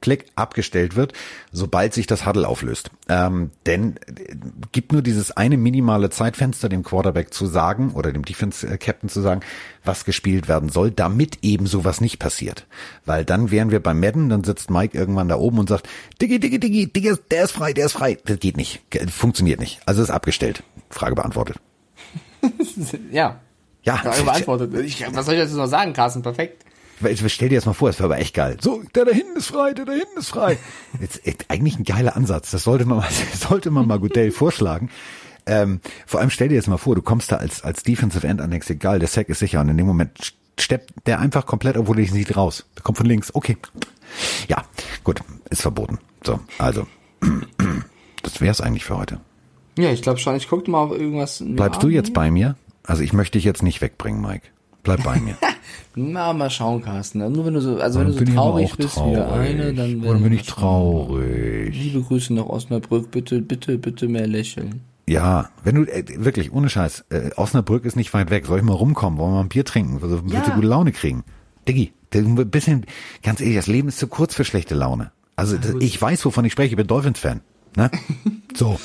[0.00, 1.12] Klick abgestellt wird,
[1.50, 2.90] sobald sich das Huddle auflöst.
[3.08, 4.36] Ähm, denn äh,
[4.72, 9.08] gibt nur dieses eine minimale Zeitfenster dem Quarterback zu sagen oder dem Defense äh, Captain
[9.08, 9.40] zu sagen,
[9.84, 12.66] was gespielt werden soll, damit eben sowas nicht passiert.
[13.06, 15.88] Weil dann wären wir beim Madden, dann sitzt Mike irgendwann da oben und sagt,
[16.22, 18.18] Diggi, Diggi, Diggi, Diggi, der ist frei, der ist frei.
[18.24, 18.80] Das geht nicht.
[19.10, 19.80] Funktioniert nicht.
[19.86, 20.62] Also ist abgestellt.
[20.90, 21.56] Frage beantwortet.
[23.10, 23.40] Ja.
[23.82, 24.74] Ja, Frage beantwortet.
[24.84, 26.22] Ich, was soll ich jetzt noch sagen, Carsten?
[26.22, 26.64] Perfekt.
[27.28, 28.56] Stell dir das mal vor, das wäre aber echt geil.
[28.60, 30.58] So, der da hinten ist frei, der da hinten ist frei.
[31.00, 32.50] Jetzt, echt, eigentlich ein geiler Ansatz.
[32.50, 34.90] Das sollte man mal, sollte man mal Goodell vorschlagen.
[35.46, 38.42] Ähm, vor allem stell dir jetzt mal vor, du kommst da als, als Defensive End
[38.42, 39.60] an, denkst, egal, der Sack ist sicher.
[39.62, 42.66] Und in dem Moment steppt der einfach komplett, obwohl er dich nicht raus.
[42.76, 43.34] Der kommt von links.
[43.34, 43.56] Okay.
[44.48, 44.62] Ja,
[45.04, 45.98] gut, ist verboten.
[46.24, 46.86] So, also.
[48.22, 49.20] Das wär's eigentlich für heute.
[49.78, 50.34] Ja, ich glaube schon.
[50.36, 51.42] Ich guckte mal auf irgendwas.
[51.44, 52.56] Bleibst du jetzt bei mir?
[52.82, 54.48] Also ich möchte dich jetzt nicht wegbringen, Mike.
[54.82, 55.36] Bleib bei mir.
[55.94, 57.18] Na, mal schauen, Carsten.
[57.32, 60.04] Nur wenn du so, also wenn Dann du so traurig bist wie der eine, dann
[60.04, 61.74] Oder bin ich traurig?
[61.74, 63.10] Liebe Grüße nach Osnabrück.
[63.10, 64.82] Bitte, bitte, bitte mehr lächeln.
[65.08, 68.46] Ja, wenn du äh, wirklich ohne Scheiß, äh, Osnabrück ist nicht weit weg.
[68.46, 69.18] Soll ich mal rumkommen?
[69.18, 69.98] Wollen wir mal ein Bier trinken?
[70.02, 70.22] Also, Ja.
[70.24, 71.24] Willst du gute Laune kriegen?
[71.66, 72.86] Diggi, ein bisschen,
[73.22, 75.10] ganz ehrlich, das Leben ist zu kurz für schlechte Laune.
[75.36, 76.70] Also das, ich weiß, wovon ich spreche.
[76.70, 77.40] Ich bin Dolphins-Fan.
[77.76, 77.90] Ne?
[78.56, 78.78] So,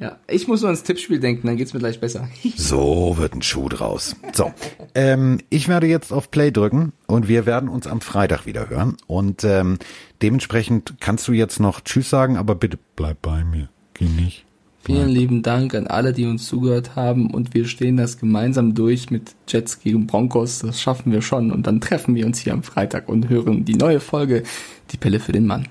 [0.00, 2.26] Ja, ich muss nur ans Tippspiel denken, dann geht's mir gleich besser.
[2.56, 4.16] so wird ein Schuh draus.
[4.32, 4.50] So,
[4.94, 8.96] ähm, ich werde jetzt auf Play drücken und wir werden uns am Freitag wieder hören.
[9.06, 9.78] Und ähm,
[10.22, 13.68] dementsprechend kannst du jetzt noch Tschüss sagen, aber bitte bleib bei mir.
[13.92, 14.46] Geh nicht.
[14.82, 19.10] Vielen lieben Dank an alle, die uns zugehört haben und wir stehen das gemeinsam durch
[19.10, 20.60] mit Jets gegen Broncos.
[20.60, 23.74] Das schaffen wir schon und dann treffen wir uns hier am Freitag und hören die
[23.74, 24.44] neue Folge
[24.92, 25.68] Die Pille für den Mann.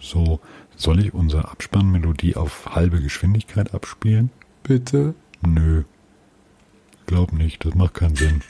[0.00, 0.40] So,
[0.78, 4.30] soll ich unsere Abspannmelodie auf halbe Geschwindigkeit abspielen?
[4.62, 5.14] Bitte.
[5.42, 5.82] Nö.
[7.06, 8.42] Glaub nicht, das macht keinen Sinn.